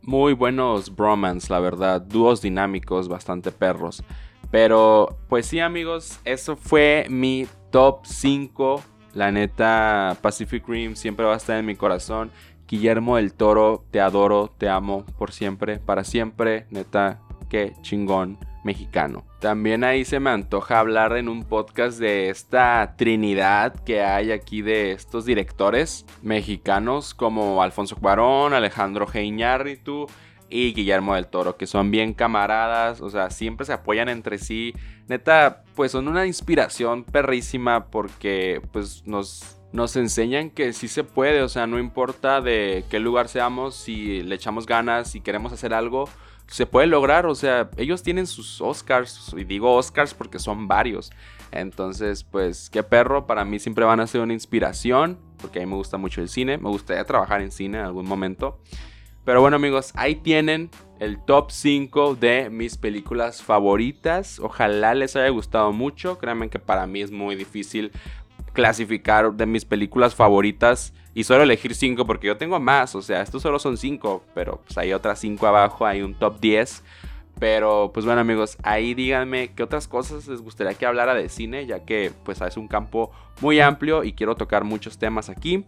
Muy 0.00 0.32
buenos 0.32 0.96
bromance, 0.96 1.52
la 1.52 1.60
verdad. 1.60 2.00
Dúos 2.00 2.40
dinámicos, 2.40 3.06
bastante 3.06 3.52
perros. 3.52 4.02
Pero, 4.50 5.18
pues 5.28 5.44
sí, 5.44 5.60
amigos, 5.60 6.20
eso 6.24 6.56
fue 6.56 7.04
mi 7.10 7.46
top 7.70 8.06
5 8.06 8.95
la 9.16 9.32
neta, 9.32 10.14
Pacific 10.20 10.68
Rim 10.68 10.94
siempre 10.94 11.24
va 11.24 11.32
a 11.32 11.38
estar 11.38 11.58
en 11.58 11.64
mi 11.64 11.74
corazón. 11.74 12.30
Guillermo 12.68 13.16
del 13.16 13.32
Toro, 13.32 13.82
te 13.90 13.98
adoro, 13.98 14.52
te 14.58 14.68
amo 14.68 15.06
por 15.16 15.32
siempre, 15.32 15.78
para 15.78 16.04
siempre. 16.04 16.66
Neta, 16.68 17.22
qué 17.48 17.72
chingón 17.80 18.38
mexicano. 18.62 19.24
También 19.40 19.84
ahí 19.84 20.04
se 20.04 20.20
me 20.20 20.28
antoja 20.28 20.80
hablar 20.80 21.16
en 21.16 21.30
un 21.30 21.44
podcast 21.44 21.98
de 21.98 22.28
esta 22.28 22.94
trinidad 22.98 23.74
que 23.84 24.02
hay 24.02 24.32
aquí 24.32 24.60
de 24.60 24.92
estos 24.92 25.24
directores 25.24 26.04
mexicanos 26.20 27.14
como 27.14 27.62
Alfonso 27.62 27.96
Cuarón, 27.96 28.52
Alejandro 28.52 29.06
G. 29.06 29.24
Iñárritu 29.24 30.08
y 30.48 30.72
Guillermo 30.72 31.14
del 31.14 31.26
Toro, 31.26 31.56
que 31.56 31.66
son 31.66 31.90
bien 31.90 32.14
camaradas, 32.14 33.00
o 33.00 33.10
sea, 33.10 33.30
siempre 33.30 33.66
se 33.66 33.72
apoyan 33.72 34.08
entre 34.08 34.38
sí. 34.38 34.74
Neta, 35.08 35.64
pues 35.74 35.92
son 35.92 36.08
una 36.08 36.26
inspiración 36.26 37.04
perrísima 37.04 37.86
porque 37.86 38.60
pues 38.72 39.06
nos, 39.06 39.58
nos 39.72 39.96
enseñan 39.96 40.50
que 40.50 40.72
sí 40.72 40.88
se 40.88 41.04
puede, 41.04 41.42
o 41.42 41.48
sea, 41.48 41.66
no 41.66 41.78
importa 41.78 42.40
de 42.40 42.84
qué 42.90 42.98
lugar 43.00 43.28
seamos, 43.28 43.74
si 43.74 44.22
le 44.22 44.34
echamos 44.34 44.66
ganas, 44.66 45.10
si 45.10 45.20
queremos 45.20 45.52
hacer 45.52 45.74
algo, 45.74 46.08
se 46.46 46.66
puede 46.66 46.86
lograr, 46.86 47.26
o 47.26 47.34
sea, 47.34 47.70
ellos 47.76 48.02
tienen 48.02 48.26
sus 48.26 48.60
Oscars, 48.60 49.34
y 49.36 49.44
digo 49.44 49.74
Oscars 49.74 50.14
porque 50.14 50.38
son 50.38 50.68
varios. 50.68 51.10
Entonces, 51.50 52.24
pues, 52.24 52.70
qué 52.70 52.82
perro, 52.82 53.26
para 53.26 53.44
mí 53.44 53.58
siempre 53.58 53.84
van 53.84 54.00
a 54.00 54.06
ser 54.06 54.20
una 54.20 54.32
inspiración, 54.32 55.18
porque 55.38 55.58
a 55.58 55.62
mí 55.62 55.70
me 55.70 55.76
gusta 55.76 55.96
mucho 55.96 56.20
el 56.20 56.28
cine, 56.28 56.58
me 56.58 56.68
gustaría 56.68 57.04
trabajar 57.04 57.40
en 57.40 57.50
cine 57.50 57.78
en 57.78 57.84
algún 57.84 58.06
momento. 58.06 58.60
Pero 59.26 59.40
bueno 59.40 59.56
amigos, 59.56 59.90
ahí 59.96 60.14
tienen 60.14 60.70
el 61.00 61.18
top 61.18 61.50
5 61.50 62.14
de 62.14 62.48
mis 62.48 62.78
películas 62.78 63.42
favoritas. 63.42 64.38
Ojalá 64.38 64.94
les 64.94 65.16
haya 65.16 65.28
gustado 65.30 65.72
mucho. 65.72 66.16
Créanme 66.16 66.48
que 66.48 66.60
para 66.60 66.86
mí 66.86 67.00
es 67.00 67.10
muy 67.10 67.34
difícil 67.34 67.90
clasificar 68.52 69.32
de 69.32 69.46
mis 69.46 69.64
películas 69.64 70.14
favoritas 70.14 70.94
y 71.12 71.24
solo 71.24 71.42
elegir 71.42 71.74
5 71.74 72.06
porque 72.06 72.28
yo 72.28 72.36
tengo 72.36 72.60
más. 72.60 72.94
O 72.94 73.02
sea, 73.02 73.20
estos 73.20 73.42
solo 73.42 73.58
son 73.58 73.76
5, 73.76 74.22
pero 74.32 74.62
pues 74.64 74.78
hay 74.78 74.92
otras 74.92 75.18
5 75.18 75.44
abajo, 75.44 75.84
hay 75.84 76.02
un 76.02 76.14
top 76.14 76.38
10. 76.38 76.84
Pero 77.40 77.90
pues 77.92 78.06
bueno 78.06 78.20
amigos, 78.20 78.56
ahí 78.62 78.94
díganme 78.94 79.52
qué 79.56 79.64
otras 79.64 79.88
cosas 79.88 80.28
les 80.28 80.40
gustaría 80.40 80.74
que 80.74 80.86
hablara 80.86 81.14
de 81.14 81.28
cine, 81.28 81.66
ya 81.66 81.84
que 81.84 82.12
pues 82.24 82.40
es 82.42 82.56
un 82.56 82.68
campo 82.68 83.10
muy 83.40 83.58
amplio 83.58 84.04
y 84.04 84.12
quiero 84.12 84.36
tocar 84.36 84.62
muchos 84.62 84.98
temas 84.98 85.28
aquí. 85.30 85.66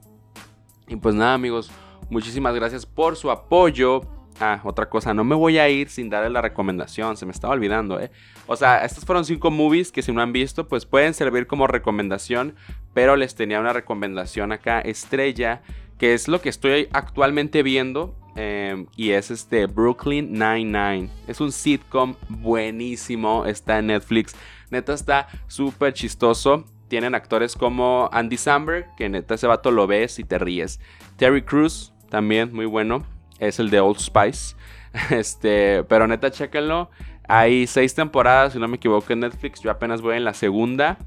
Y 0.86 0.94
pues 0.94 1.16
nada 1.16 1.34
amigos, 1.34 1.72
Muchísimas 2.10 2.54
gracias 2.54 2.86
por 2.86 3.16
su 3.16 3.30
apoyo. 3.30 4.00
Ah, 4.40 4.60
otra 4.62 4.88
cosa, 4.88 5.14
no 5.14 5.24
me 5.24 5.34
voy 5.34 5.58
a 5.58 5.68
ir 5.68 5.88
sin 5.88 6.10
darle 6.10 6.30
la 6.30 6.40
recomendación, 6.40 7.16
se 7.16 7.26
me 7.26 7.32
estaba 7.32 7.54
olvidando, 7.54 8.00
¿eh? 8.00 8.12
O 8.46 8.54
sea, 8.54 8.84
estas 8.84 9.04
fueron 9.04 9.24
cinco 9.24 9.50
movies 9.50 9.90
que 9.90 10.00
si 10.00 10.12
no 10.12 10.22
han 10.22 10.32
visto, 10.32 10.68
pues 10.68 10.86
pueden 10.86 11.12
servir 11.12 11.48
como 11.48 11.66
recomendación, 11.66 12.54
pero 12.94 13.16
les 13.16 13.34
tenía 13.34 13.58
una 13.58 13.72
recomendación 13.72 14.52
acá, 14.52 14.80
estrella, 14.80 15.62
que 15.98 16.14
es 16.14 16.28
lo 16.28 16.40
que 16.40 16.50
estoy 16.50 16.88
actualmente 16.92 17.64
viendo, 17.64 18.14
em, 18.36 18.86
y 18.96 19.10
es 19.10 19.32
este 19.32 19.66
Brooklyn 19.66 20.32
Nine-Nine. 20.32 21.10
Es 21.26 21.40
un 21.40 21.50
sitcom 21.50 22.14
buenísimo, 22.28 23.44
está 23.44 23.80
en 23.80 23.88
Netflix, 23.88 24.36
neta 24.70 24.94
está 24.94 25.26
súper 25.48 25.92
chistoso. 25.94 26.64
Tienen 26.86 27.14
actores 27.14 27.54
como 27.54 28.08
Andy 28.12 28.38
Samberg, 28.38 28.94
que 28.96 29.08
neta 29.08 29.34
ese 29.34 29.46
vato 29.46 29.70
lo 29.72 29.86
ves 29.86 30.20
y 30.20 30.24
te 30.24 30.38
ríes. 30.38 30.80
Terry 31.16 31.42
Crews, 31.42 31.92
también 32.08 32.52
muy 32.52 32.66
bueno. 32.66 33.04
Es 33.38 33.58
el 33.58 33.70
de 33.70 33.80
Old 33.80 33.98
Spice. 33.98 34.56
Este, 35.10 35.84
pero 35.84 36.06
neta, 36.06 36.30
chéquenlo. 36.30 36.90
Hay 37.28 37.66
seis 37.66 37.94
temporadas, 37.94 38.54
si 38.54 38.58
no 38.58 38.66
me 38.68 38.76
equivoco, 38.76 39.12
en 39.12 39.20
Netflix. 39.20 39.60
Yo 39.60 39.70
apenas 39.70 40.00
voy 40.00 40.16
en 40.16 40.24
la 40.24 40.32
segunda. 40.32 40.98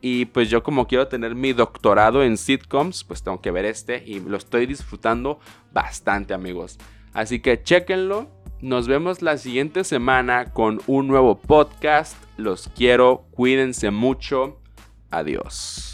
Y 0.00 0.26
pues 0.26 0.50
yo 0.50 0.62
como 0.62 0.86
quiero 0.86 1.08
tener 1.08 1.34
mi 1.34 1.52
doctorado 1.52 2.22
en 2.22 2.36
sitcoms, 2.36 3.04
pues 3.04 3.22
tengo 3.22 3.40
que 3.40 3.50
ver 3.50 3.64
este 3.64 4.04
y 4.04 4.20
lo 4.20 4.36
estoy 4.36 4.66
disfrutando 4.66 5.40
bastante 5.72 6.34
amigos. 6.34 6.78
Así 7.14 7.40
que 7.40 7.62
chequenlo. 7.62 8.28
Nos 8.60 8.86
vemos 8.86 9.20
la 9.20 9.36
siguiente 9.36 9.84
semana 9.84 10.52
con 10.52 10.80
un 10.86 11.06
nuevo 11.06 11.38
podcast. 11.38 12.16
Los 12.36 12.68
quiero, 12.68 13.26
cuídense 13.32 13.90
mucho. 13.90 14.60
Adiós. 15.10 15.93